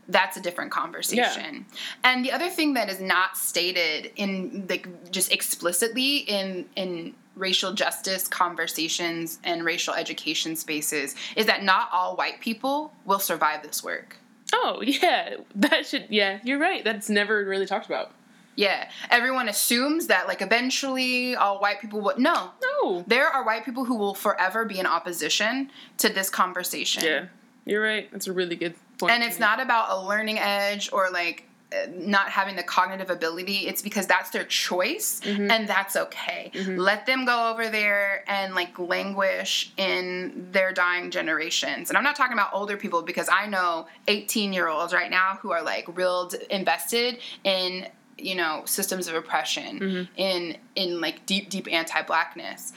that's 0.08 0.38
a 0.38 0.42
different 0.42 0.72
conversation. 0.72 1.66
And 2.04 2.26
the 2.26 2.32
other 2.32 2.50
thing 2.50 2.74
that 2.74 2.89
is 2.89 3.00
not 3.00 3.38
stated 3.38 4.12
in 4.16 4.66
like 4.70 5.12
just 5.12 5.32
explicitly 5.32 6.18
in 6.18 6.66
in 6.76 7.16
racial 7.36 7.74
justice 7.74 8.28
conversations 8.28 9.39
and 9.44 9.66
racial 9.66 9.94
education 9.94 10.56
spaces 10.56 11.16
is 11.36 11.48
that 11.48 11.63
not 11.63 11.89
all 11.92 12.16
white 12.16 12.39
people 12.39 12.94
will 13.06 13.20
survive 13.20 13.63
this 13.63 13.84
work. 13.84 14.18
Oh 14.54 14.82
yeah, 14.86 15.38
that 15.56 15.86
should 15.86 16.08
yeah. 16.10 16.39
You're 16.44 16.60
right. 16.60 16.84
That's 16.84 17.10
never 17.10 17.44
really 17.46 17.66
talked 17.66 17.86
about. 17.86 18.12
Yeah, 18.56 18.89
everyone 19.10 19.50
assumes 19.50 20.08
that 20.08 20.28
like 20.28 20.42
eventually 20.42 21.36
all 21.36 21.60
white 21.60 21.82
people 21.82 22.02
would 22.02 22.20
no. 22.20 22.52
No. 22.62 23.04
There 23.08 23.28
are 23.28 23.44
white 23.44 23.66
people 23.66 23.86
who 23.86 23.96
will 23.96 24.13
forever 24.13 24.63
be 24.63 24.80
in 24.80 24.86
opposition 24.86 25.72
to 25.98 26.10
this 26.10 26.30
conversation. 26.30 27.04
Yeah, 27.04 27.26
you're 27.66 27.82
right. 27.82 28.12
That's 28.12 28.28
a 28.28 28.34
really 28.34 28.56
good. 28.56 28.76
And 29.01 29.23
it's 29.23 29.39
not 29.39 29.60
about 29.60 29.89
a 29.89 30.08
learning 30.08 30.39
edge 30.39 30.91
or 30.93 31.10
like 31.12 31.45
uh, 31.73 31.88
not 31.95 32.29
having 32.29 32.56
the 32.56 32.63
cognitive 32.63 33.10
ability. 33.10 33.67
It's 33.67 33.82
because 33.82 34.06
that's 34.06 34.29
their 34.29 34.43
choice 34.43 35.21
mm-hmm. 35.23 35.49
and 35.49 35.67
that's 35.67 35.95
okay. 35.95 36.51
Mm-hmm. 36.53 36.77
Let 36.77 37.06
them 37.06 37.25
go 37.25 37.51
over 37.51 37.69
there 37.69 38.23
and 38.27 38.53
like 38.53 38.77
languish 38.77 39.73
in 39.77 40.49
their 40.51 40.71
dying 40.71 41.10
generations. 41.10 41.89
And 41.89 41.97
I'm 41.97 42.03
not 42.03 42.15
talking 42.15 42.34
about 42.34 42.51
older 42.53 42.77
people 42.77 43.01
because 43.01 43.27
I 43.32 43.47
know 43.47 43.88
18 44.08 44.53
year 44.53 44.67
olds 44.67 44.93
right 44.93 45.10
now 45.10 45.39
who 45.41 45.51
are 45.51 45.63
like 45.63 45.86
real 45.97 46.32
invested 46.49 47.19
in 47.43 47.88
you 48.17 48.36
know 48.36 48.62
systems 48.65 49.08
of 49.08 49.15
oppression 49.15 49.79
mm-hmm. 49.79 50.03
in 50.15 50.58
in 50.75 51.01
like 51.01 51.25
deep 51.25 51.49
deep 51.49 51.71
anti-blackness. 51.71 52.73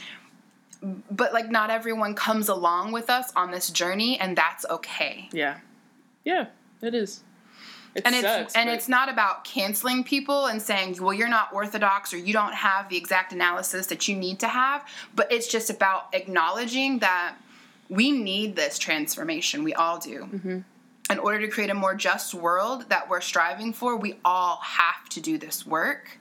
But 1.11 1.33
like 1.33 1.51
not 1.51 1.71
everyone 1.71 2.15
comes 2.15 2.49
along 2.49 2.93
with 2.93 3.11
us 3.11 3.33
on 3.35 3.51
this 3.51 3.71
journey 3.71 4.19
and 4.21 4.37
that's 4.37 4.65
okay. 4.67 5.29
Yeah, 5.33 5.59
yeah, 6.27 6.47
it 6.83 6.95
is. 6.95 7.23
It 7.95 8.03
and 8.05 8.15
sucks, 8.15 8.43
it's 8.49 8.57
and 8.57 8.69
it's 8.69 8.89
not 8.89 9.09
about 9.09 9.45
canceling 9.45 10.05
people 10.05 10.47
and 10.47 10.61
saying 10.61 10.99
well 11.01 11.15
you're 11.15 11.31
not 11.31 11.51
orthodox 11.55 12.13
or 12.13 12.19
you 12.19 12.35
don't 12.35 12.53
have 12.53 12.91
the 12.91 12.97
exact 12.99 13.33
analysis 13.33 13.87
that 13.87 14.07
you 14.07 14.15
need 14.15 14.39
to 14.41 14.49
have 14.49 14.87
but 15.15 15.33
it's 15.33 15.47
just 15.47 15.71
about 15.71 16.09
acknowledging 16.13 16.99
that 16.99 17.37
we 17.89 18.13
need 18.13 18.55
this 18.55 18.79
transformation. 18.79 19.65
We 19.65 19.73
all 19.73 19.99
do. 19.99 20.29
Mm-hmm. 20.31 20.59
in 21.09 21.19
order 21.21 21.41
to 21.41 21.49
create 21.49 21.71
a 21.71 21.75
more 21.75 21.95
just 21.95 22.35
world 22.35 22.91
that 22.91 23.09
we're 23.09 23.21
striving 23.21 23.73
for 23.73 23.97
we 23.97 24.19
all 24.25 24.57
have 24.57 25.09
to 25.11 25.21
do 25.21 25.39
this 25.39 25.65
work. 25.65 26.19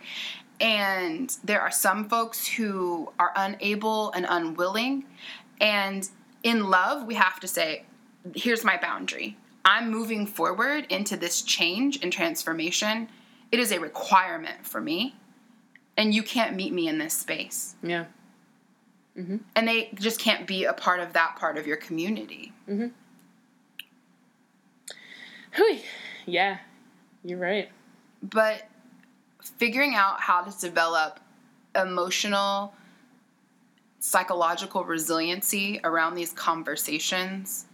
And 0.61 1.35
there 1.43 1.59
are 1.59 1.71
some 1.71 2.07
folks 2.07 2.47
who 2.47 3.11
are 3.19 3.33
unable 3.35 4.11
and 4.13 4.25
unwilling. 4.29 5.05
And 5.59 6.07
in 6.43 6.69
love 6.69 7.05
we 7.05 7.15
have 7.15 7.41
to 7.41 7.47
say 7.47 7.83
here's 8.33 8.63
my 8.63 8.77
boundary 8.77 9.37
i'm 9.65 9.89
moving 9.91 10.25
forward 10.25 10.85
into 10.89 11.17
this 11.17 11.41
change 11.41 11.99
and 12.01 12.13
transformation 12.13 13.09
it 13.51 13.59
is 13.59 13.71
a 13.71 13.79
requirement 13.79 14.65
for 14.65 14.79
me 14.79 15.15
and 15.97 16.13
you 16.13 16.23
can't 16.23 16.55
meet 16.55 16.71
me 16.73 16.87
in 16.87 16.97
this 16.97 17.13
space 17.13 17.75
yeah, 17.83 18.05
Mm-hmm. 19.17 19.37
and 19.55 19.65
they 19.67 19.91
just 19.95 20.19
can't 20.19 20.45
be 20.45 20.65
a 20.65 20.73
part 20.73 20.99
of 20.99 21.13
that 21.13 21.37
part 21.37 21.57
of 21.57 21.65
your 21.65 21.77
community. 21.77 22.51
Hmm. 22.65 22.87
Hui. 25.51 25.79
Yeah, 26.25 26.57
you're 27.23 27.39
right. 27.39 27.69
But 28.21 28.67
figuring 29.57 29.95
out 29.95 30.19
how 30.19 30.41
to 30.41 30.59
develop 30.59 31.21
emotional, 31.75 32.73
psychological 33.99 34.83
resiliency 34.83 35.79
around 35.85 36.15
these 36.15 36.33
conversations. 36.33 37.64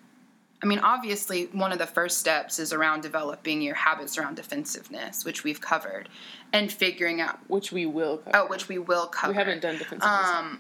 I 0.64 0.68
mean, 0.68 0.80
obviously, 0.80 1.46
one 1.54 1.72
of 1.72 1.80
the 1.80 1.88
first 1.88 2.20
steps 2.20 2.60
is 2.60 2.72
around 2.72 3.02
developing 3.02 3.62
your 3.62 3.74
habits 3.76 4.18
around 4.18 4.36
defensiveness, 4.36 5.26
which 5.26 5.44
we've 5.44 5.60
covered, 5.60 6.08
and 6.54 6.72
figuring 6.72 7.20
out, 7.20 7.40
Which 7.50 7.72
we 7.72 7.86
will 7.88 8.18
cover. 8.20 8.38
oh, 8.38 8.48
which 8.48 8.68
we 8.68 8.78
will 8.78 9.08
cover. 9.08 9.34
we 9.34 9.38
haven't 9.38 9.62
done 9.62 9.78
defensive. 9.80 10.08
Um, 10.08 10.60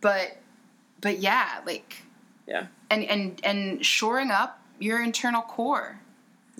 but, 0.00 0.36
but 1.00 1.18
yeah, 1.18 1.60
like, 1.66 2.02
yeah. 2.46 2.66
and 2.90 3.04
and 3.04 3.40
and 3.44 3.84
shoring 3.84 4.30
up 4.30 4.60
your 4.78 5.02
internal 5.02 5.42
core. 5.42 5.98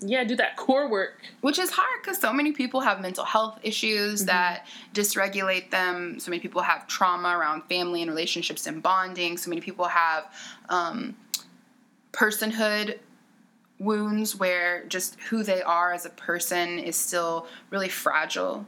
Yeah, 0.03 0.23
do 0.23 0.35
that 0.37 0.57
core 0.57 0.89
work. 0.89 1.21
which 1.41 1.59
is 1.59 1.69
hard 1.69 2.01
because 2.01 2.17
so 2.17 2.33
many 2.33 2.51
people 2.51 2.81
have 2.81 2.99
mental 3.01 3.23
health 3.23 3.55
Mm-hmm. 3.57 3.67
issues 3.67 4.25
that 4.25 4.65
dysregulate 4.95 5.69
them 5.69 6.19
so 6.19 6.31
many 6.31 6.41
people 6.41 6.63
have 6.63 6.87
trauma 6.87 7.37
around 7.37 7.61
family 7.69 8.01
and 8.01 8.09
relationships 8.09 8.65
and 8.65 8.81
bonding 8.81 9.37
so 9.37 9.49
many 9.49 9.61
people 9.61 9.85
have 9.85 10.25
um, 10.69 11.15
personhood 12.11 12.99
wounds 13.79 14.35
where 14.35 14.85
just 14.85 15.19
who 15.29 15.43
they 15.43 15.61
are 15.61 15.93
as 15.93 16.05
a 16.05 16.09
person 16.09 16.77
is 16.79 16.95
still 16.95 17.47
really 17.69 17.89
fragile. 17.89 18.65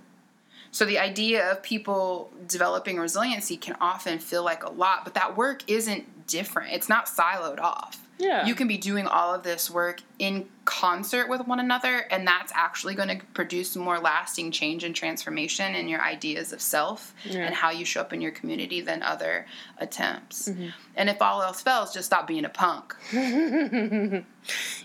So 0.72 0.86
the 0.86 0.98
idea 0.98 1.52
of 1.52 1.62
people 1.62 2.32
developing 2.48 2.98
resiliency 2.98 3.58
can 3.58 3.78
often 3.80 4.18
feel 4.18 4.44
like 4.44 4.64
a 4.64 4.72
lot 4.72 5.04
but 5.04 5.14
that 5.14 5.38
work 5.38 5.64
isn't 5.68 6.28
different. 6.28 6.74
It's 6.74 6.89
not 6.89 7.06
siloed 7.06 7.60
off 7.60 8.03
Yeah. 8.20 8.45
you 8.45 8.53
can 8.55 8.68
be 8.68 8.78
doing 8.78 9.07
all 9.07 9.34
of 9.34 9.43
this 9.43 9.70
work 9.72 10.01
in 10.20 10.47
concert 10.66 11.28
with 11.28 11.45
one 11.47 11.59
another 11.59 12.05
and 12.11 12.26
that's 12.28 12.51
actually 12.55 12.93
going 12.95 13.09
to 13.20 13.26
produce 13.34 13.76
more 13.76 13.99
lasting 13.99 14.51
change 14.51 14.84
and 14.84 14.95
transformation 14.95 15.74
in 15.76 15.88
your 15.88 15.99
ideas 16.01 16.53
of 16.53 16.61
self 16.61 17.14
Yeah. 17.26 17.39
and 17.45 17.55
how 17.55 17.72
you 17.72 17.84
show 17.86 18.01
up 18.01 18.14
in 18.14 18.22
your 18.22 18.32
community 18.32 18.80
than 18.82 19.01
other 19.03 19.45
attempts 19.80 20.47
Mm-hmm. 20.47 20.68
and 20.95 21.09
if 21.09 21.22
all 21.22 21.41
else 21.41 21.61
fails 21.61 21.93
just 21.93 22.05
stop 22.05 22.28
being 22.28 22.45
a 22.45 22.49
punk 22.49 22.95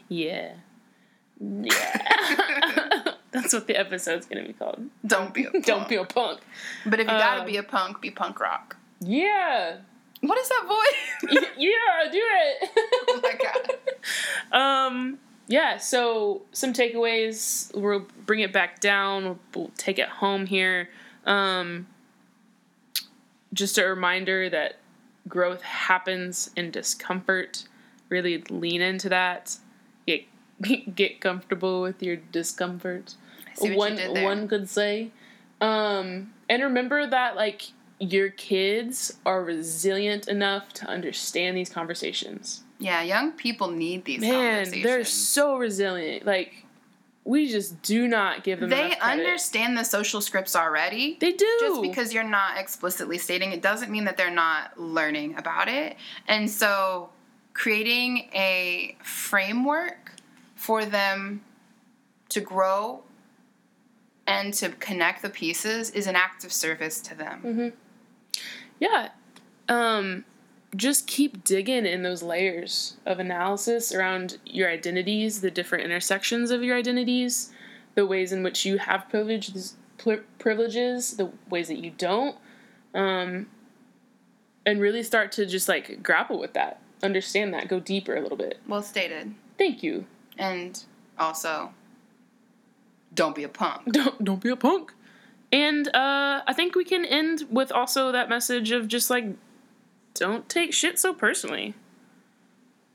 Yeah. 0.09 0.53
Yeah. 1.41 3.12
That's 3.31 3.53
what 3.53 3.66
the 3.66 3.76
episode's 3.79 4.26
gonna 4.26 4.47
be 4.47 4.55
called. 4.55 4.83
don't 5.07 5.33
be 5.35 5.45
a 5.45 5.51
punk. 5.51 5.64
Don't 5.66 5.89
be 5.89 5.97
a 5.97 6.05
punk. 6.05 6.41
but 6.87 6.95
if 6.99 7.07
you 7.07 7.12
gotta 7.12 7.41
Um, 7.43 7.47
be 7.47 7.57
a 7.59 7.62
punk 7.62 8.01
be 8.01 8.11
punk 8.11 8.41
rock 8.41 8.76
Yeah. 9.01 9.76
What 10.21 10.39
is 10.39 10.49
that 10.49 10.64
voice 10.66 11.45
yeah, 11.59 12.11
do 12.11 12.21
it. 12.23 12.71
oh 13.09 13.21
my 13.23 13.35
god 13.35 13.79
Um, 14.53 15.19
yeah, 15.47 15.79
so 15.79 16.43
some 16.53 16.73
takeaways. 16.73 17.75
We'll 17.75 18.07
bring 18.27 18.41
it 18.41 18.53
back 18.53 18.81
down. 18.81 19.39
We'll, 19.55 19.71
take 19.77 19.99
it 19.99 20.09
home 20.09 20.47
here. 20.47 20.91
Um, 21.25 21.87
just 23.53 23.79
a 23.79 23.87
reminder 23.87 24.51
that 24.51 24.77
growth 25.27 25.62
happens 25.62 26.51
in 26.55 26.71
discomfort. 26.71 27.64
Really 28.11 28.43
lean 28.51 28.83
into 28.83 29.09
that. 29.09 29.57
Get 30.07 30.25
get 30.95 31.21
comfortable 31.21 31.81
with 31.81 32.03
your 32.03 32.16
discomfort. 32.16 33.14
I 33.51 33.55
see 33.55 33.69
what 33.71 33.79
one 33.79 33.93
you 33.93 33.99
did 33.99 34.16
there. 34.16 34.25
one 34.25 34.49
could 34.49 34.69
say. 34.69 35.11
Um, 35.61 36.35
and 36.49 36.62
remember 36.62 37.07
that 37.07 37.37
like 37.37 37.73
your 38.01 38.28
kids 38.30 39.16
are 39.26 39.42
resilient 39.42 40.28
enough 40.28 40.72
to 40.72 40.86
understand 40.86 41.57
these 41.57 41.68
conversations. 41.68 42.62
yeah 42.78 43.03
young 43.03 43.32
people 43.32 43.68
need 43.70 44.05
these 44.05 44.20
Man, 44.20 44.32
conversations 44.64 44.84
they're 44.84 45.05
so 45.05 45.57
resilient. 45.57 46.24
Like 46.26 46.64
we 47.24 47.46
just 47.49 47.82
do 47.82 48.09
not 48.09 48.42
give 48.44 48.61
them. 48.61 48.70
they 48.70 48.96
understand 49.01 49.76
the 49.76 49.84
social 49.84 50.20
scripts 50.22 50.57
already 50.57 51.18
They 51.20 51.32
do. 51.32 51.57
just 51.61 51.82
because 51.82 52.14
you're 52.14 52.24
not 52.24 52.57
explicitly 52.57 53.18
stating 53.18 53.53
it 53.53 53.61
doesn't 53.61 53.90
mean 53.90 54.05
that 54.05 54.16
they're 54.16 54.30
not 54.30 54.80
learning 54.80 55.36
about 55.36 55.68
it. 55.68 55.96
And 56.26 56.49
so 56.51 57.11
creating 57.53 58.30
a 58.32 58.96
framework 59.03 60.12
for 60.55 60.84
them 60.86 61.42
to 62.30 62.40
grow 62.40 63.03
and 64.26 64.55
to 64.55 64.68
connect 64.70 65.22
the 65.22 65.30
pieces 65.30 65.90
is 65.90 66.07
an 66.07 66.14
act 66.16 66.44
of 66.44 66.53
service 66.53 67.01
to 67.01 67.14
them. 67.14 67.42
Mm-hmm. 67.44 67.68
Yeah. 68.81 69.11
Um, 69.68 70.24
just 70.76 71.07
keep 71.07 71.45
digging 71.45 71.87
in 71.87 72.03
those 72.03 72.22
layers 72.22 72.97
of 73.07 73.18
analysis 73.18 73.95
around 73.95 74.39
your 74.45 74.70
identities, 74.70 75.41
the 75.41 75.51
different 75.51 75.85
intersections 75.85 76.51
of 76.51 76.62
your 76.62 76.76
identities, 76.76 77.51
the 77.95 78.07
ways 78.07 78.33
in 78.33 78.43
which 78.43 78.64
you 78.64 78.79
have 78.79 79.09
privileges, 79.09 79.76
privileges, 80.39 81.16
the 81.16 81.31
ways 81.49 81.68
that 81.68 81.79
you 81.79 81.91
don't, 81.97 82.37
um, 82.95 83.47
and 84.66 84.81
really 84.81 85.03
start 85.03 85.33
to 85.33 85.47
just 85.47 85.68
like 85.68 86.03
grapple 86.03 86.39
with 86.39 86.53
that, 86.53 86.81
understand 87.03 87.55
that, 87.55 87.68
go 87.68 87.81
deeper 87.81 88.14
a 88.14 88.20
little 88.20 88.37
bit. 88.37 88.59
Well 88.66 88.83
stated. 88.83 89.35
Thank 89.57 89.83
you. 89.83 90.07
And 90.37 90.83
also 91.18 91.72
don't 93.14 93.35
be 93.35 93.43
a 93.43 93.49
punk. 93.49 93.85
don't 93.93 94.22
don't 94.22 94.41
be 94.41 94.51
a 94.51 94.57
punk. 94.57 94.93
And 95.53 95.88
uh, 95.94 96.42
I 96.46 96.53
think 96.53 96.74
we 96.74 96.84
can 96.84 97.05
end 97.05 97.44
with 97.51 97.72
also 97.72 98.12
that 98.12 98.28
message 98.28 98.70
of 98.70 98.86
just 98.88 99.09
like, 99.11 99.24
don't 100.14 100.49
take 100.49 100.72
shit 100.74 100.99
so 100.99 101.14
personally. 101.14 101.74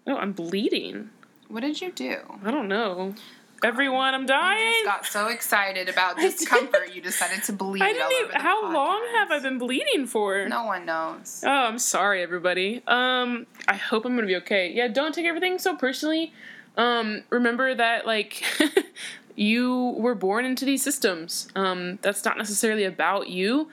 Oh, 0.06 0.18
I'm 0.18 0.34
bleeding. 0.34 1.10
What 1.48 1.62
did 1.62 1.82
you 1.82 1.92
do? 1.92 2.18
I 2.44 2.52
don't 2.52 2.68
know. 2.68 3.16
Everyone, 3.64 4.14
I'm 4.14 4.22
You 4.22 4.28
dying. 4.28 4.74
just 4.84 4.86
got 4.86 5.06
so 5.06 5.28
excited 5.28 5.88
about 5.94 6.18
discomfort 6.18 6.94
you 6.94 7.02
decided 7.02 7.44
to 7.44 7.54
bleed 7.54 7.82
I 7.82 7.94
didn't 7.94 8.12
even. 8.26 8.42
How 8.42 8.72
long 8.74 9.02
have 9.16 9.32
I 9.32 9.40
been 9.40 9.58
bleeding 9.58 10.06
for? 10.06 10.48
No 10.50 10.66
one 10.66 10.86
knows. 10.86 11.44
Oh, 11.46 11.50
I'm 11.50 11.80
sorry, 11.80 12.22
everybody. 12.22 12.84
Um, 12.88 13.48
I 13.68 13.76
hope 13.76 14.04
I'm 14.06 14.16
gonna 14.16 14.28
be 14.28 14.36
okay. 14.38 14.70
Yeah, 14.74 14.90
don't 14.90 15.16
take 15.16 15.26
everything 15.26 15.60
so 15.60 15.78
personally. 15.78 16.34
Um, 16.76 17.24
remember 17.30 17.74
that 17.74 18.06
like 18.06 18.44
you 19.36 19.96
were 19.98 20.16
born 20.16 20.46
into 20.46 20.66
these 20.66 20.84
systems. 20.84 21.48
Um, 21.56 22.00
that's 22.02 22.24
not 22.24 22.38
necessarily 22.38 22.84
about 22.84 23.30
you. 23.30 23.70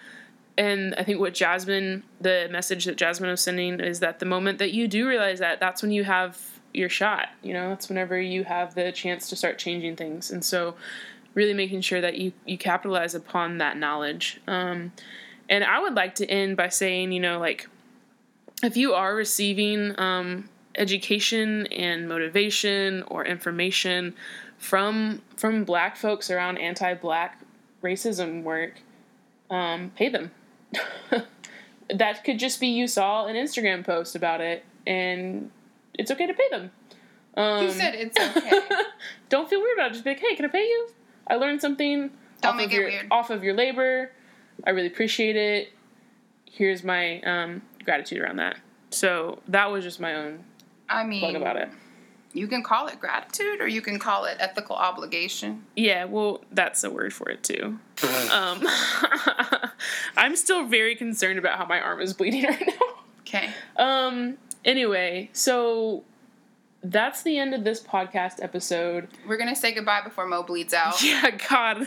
And 0.56 0.94
I 0.96 1.04
think 1.04 1.20
what 1.20 1.34
Jasmine, 1.34 2.02
the 2.20 2.48
message 2.50 2.84
that 2.84 2.96
Jasmine 2.96 3.30
was 3.30 3.40
sending 3.40 3.80
is 3.80 4.00
that 4.00 4.18
the 4.18 4.26
moment 4.26 4.58
that 4.58 4.72
you 4.72 4.88
do 4.88 5.08
realize 5.08 5.38
that, 5.38 5.60
that's 5.60 5.82
when 5.82 5.90
you 5.90 6.04
have 6.04 6.60
your 6.74 6.88
shot. 6.88 7.28
You 7.42 7.54
know, 7.54 7.70
that's 7.70 7.88
whenever 7.88 8.20
you 8.20 8.44
have 8.44 8.74
the 8.74 8.92
chance 8.92 9.28
to 9.30 9.36
start 9.36 9.58
changing 9.58 9.96
things. 9.96 10.30
And 10.30 10.44
so, 10.44 10.74
really 11.34 11.54
making 11.54 11.80
sure 11.80 12.00
that 12.00 12.18
you 12.18 12.32
you 12.44 12.58
capitalize 12.58 13.14
upon 13.14 13.58
that 13.58 13.76
knowledge. 13.76 14.40
Um, 14.46 14.92
and 15.48 15.64
I 15.64 15.80
would 15.80 15.94
like 15.94 16.16
to 16.16 16.26
end 16.26 16.56
by 16.56 16.68
saying, 16.68 17.12
you 17.12 17.20
know, 17.20 17.38
like 17.38 17.68
if 18.62 18.76
you 18.76 18.94
are 18.94 19.14
receiving 19.14 19.98
um, 19.98 20.48
education 20.74 21.66
and 21.68 22.08
motivation 22.08 23.02
or 23.04 23.24
information 23.24 24.14
from 24.60 25.22
from 25.36 25.64
black 25.64 25.96
folks 25.96 26.30
around 26.30 26.58
anti-black 26.58 27.40
racism 27.82 28.42
work, 28.44 28.80
um, 29.50 29.90
pay 29.96 30.08
them. 30.08 30.30
that 31.92 32.22
could 32.24 32.38
just 32.38 32.60
be 32.60 32.68
you 32.68 32.86
saw 32.86 33.26
an 33.26 33.34
Instagram 33.34 33.84
post 33.84 34.14
about 34.14 34.40
it, 34.40 34.64
and 34.86 35.50
it's 35.94 36.10
okay 36.10 36.26
to 36.26 36.34
pay 36.34 36.48
them. 36.50 36.70
Um, 37.36 37.64
You 37.64 37.70
said 37.72 37.94
it's 37.94 38.16
okay. 38.36 38.60
don't 39.28 39.48
feel 39.48 39.60
weird 39.60 39.76
about 39.78 39.90
it. 39.90 39.94
Just 39.94 40.04
be 40.04 40.10
like, 40.10 40.20
hey, 40.20 40.36
can 40.36 40.44
I 40.44 40.48
pay 40.48 40.64
you? 40.64 40.88
I 41.26 41.36
learned 41.36 41.60
something 41.60 42.10
Don't 42.42 42.50
off 42.52 42.56
make 42.56 42.66
of 42.66 42.72
it 42.72 42.76
your 42.76 42.84
weird. 42.88 43.06
off 43.10 43.30
of 43.30 43.42
your 43.42 43.54
labor. 43.54 44.12
I 44.66 44.70
really 44.70 44.88
appreciate 44.88 45.36
it. 45.36 45.72
Here's 46.44 46.84
my 46.84 47.20
um, 47.22 47.62
gratitude 47.84 48.18
around 48.20 48.36
that. 48.36 48.58
So 48.90 49.38
that 49.48 49.70
was 49.70 49.84
just 49.84 50.00
my 50.00 50.14
own 50.14 50.44
I 50.88 51.00
plug 51.02 51.08
mean, 51.08 51.36
about 51.36 51.56
it. 51.56 51.70
You 52.32 52.46
can 52.46 52.62
call 52.62 52.86
it 52.86 53.00
gratitude 53.00 53.60
or 53.60 53.66
you 53.66 53.82
can 53.82 53.98
call 53.98 54.24
it 54.24 54.36
ethical 54.38 54.76
obligation. 54.76 55.64
Yeah, 55.76 56.04
well, 56.04 56.42
that's 56.52 56.84
a 56.84 56.90
word 56.90 57.12
for 57.12 57.28
it 57.28 57.42
too. 57.42 57.78
um, 58.32 58.66
I'm 60.16 60.36
still 60.36 60.66
very 60.66 60.94
concerned 60.94 61.38
about 61.38 61.58
how 61.58 61.66
my 61.66 61.80
arm 61.80 62.00
is 62.00 62.14
bleeding 62.14 62.44
right 62.48 62.66
now. 62.66 62.86
Okay. 63.20 63.50
Um. 63.76 64.38
Anyway, 64.64 65.30
so 65.32 66.04
that's 66.82 67.22
the 67.22 67.38
end 67.38 67.54
of 67.54 67.64
this 67.64 67.82
podcast 67.82 68.42
episode. 68.42 69.08
We're 69.26 69.36
going 69.36 69.48
to 69.48 69.56
say 69.58 69.72
goodbye 69.72 70.02
before 70.02 70.26
Mo 70.26 70.42
bleeds 70.42 70.74
out. 70.74 71.02
Yeah, 71.02 71.30
God. 71.48 71.86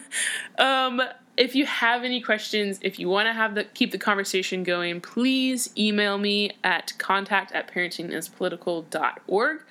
Um, 0.58 1.02
if 1.36 1.56
you 1.56 1.66
have 1.66 2.04
any 2.04 2.22
questions, 2.22 2.80
if 2.82 3.00
you 3.00 3.10
want 3.10 3.28
to 3.28 3.34
have 3.34 3.56
the 3.56 3.64
keep 3.64 3.92
the 3.92 3.98
conversation 3.98 4.64
going, 4.64 5.02
please 5.02 5.72
email 5.78 6.18
me 6.18 6.52
at 6.64 6.94
contact 6.98 7.52
at 7.54 7.72
parentingispolitical.org. 7.72 9.62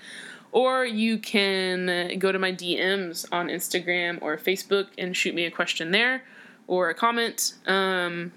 Or 0.53 0.85
you 0.85 1.19
can 1.19 2.19
go 2.19 2.31
to 2.31 2.39
my 2.39 2.53
DMs 2.53 3.27
on 3.33 3.49
Instagram 3.49 4.21
or 4.21 4.37
Facebook 4.37 4.89
and 4.99 5.17
shoot 5.17 5.35
me 5.35 5.47
a 5.47 5.51
question 5.51 5.91
there 5.91 6.25
or 6.67 6.91
a 6.91 6.95
comment. 6.95 7.55
Um, 7.67 8.33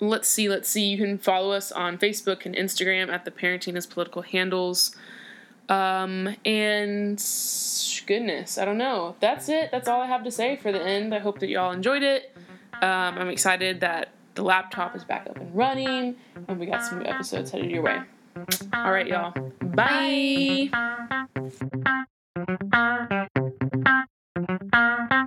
let's 0.00 0.26
see, 0.26 0.48
let's 0.48 0.68
see. 0.68 0.84
You 0.84 0.98
can 0.98 1.18
follow 1.18 1.52
us 1.52 1.70
on 1.70 1.98
Facebook 1.98 2.44
and 2.46 2.54
Instagram 2.54 3.10
at 3.10 3.24
the 3.24 3.30
Parenting 3.30 3.76
is 3.76 3.86
Political 3.86 4.22
handles. 4.22 4.96
Um, 5.68 6.34
and 6.44 7.16
goodness, 8.06 8.58
I 8.58 8.64
don't 8.64 8.78
know. 8.78 9.16
That's 9.20 9.48
it. 9.48 9.70
That's 9.70 9.88
all 9.88 10.00
I 10.00 10.06
have 10.06 10.24
to 10.24 10.30
say 10.30 10.56
for 10.56 10.72
the 10.72 10.82
end. 10.82 11.14
I 11.14 11.18
hope 11.18 11.38
that 11.38 11.48
y'all 11.48 11.72
enjoyed 11.72 12.02
it. 12.02 12.34
Um, 12.74 13.18
I'm 13.18 13.28
excited 13.28 13.80
that 13.80 14.10
the 14.34 14.42
laptop 14.42 14.96
is 14.96 15.04
back 15.04 15.26
up 15.28 15.36
and 15.36 15.54
running, 15.54 16.16
and 16.48 16.58
we 16.58 16.66
got 16.66 16.84
some 16.84 16.98
new 16.98 17.04
episodes 17.04 17.50
headed 17.50 17.70
your 17.70 17.82
way. 17.82 18.00
All 18.72 18.92
right, 18.92 19.06
y'all. 19.06 19.32
Bye. 19.74 20.70
Bye. 24.70 25.26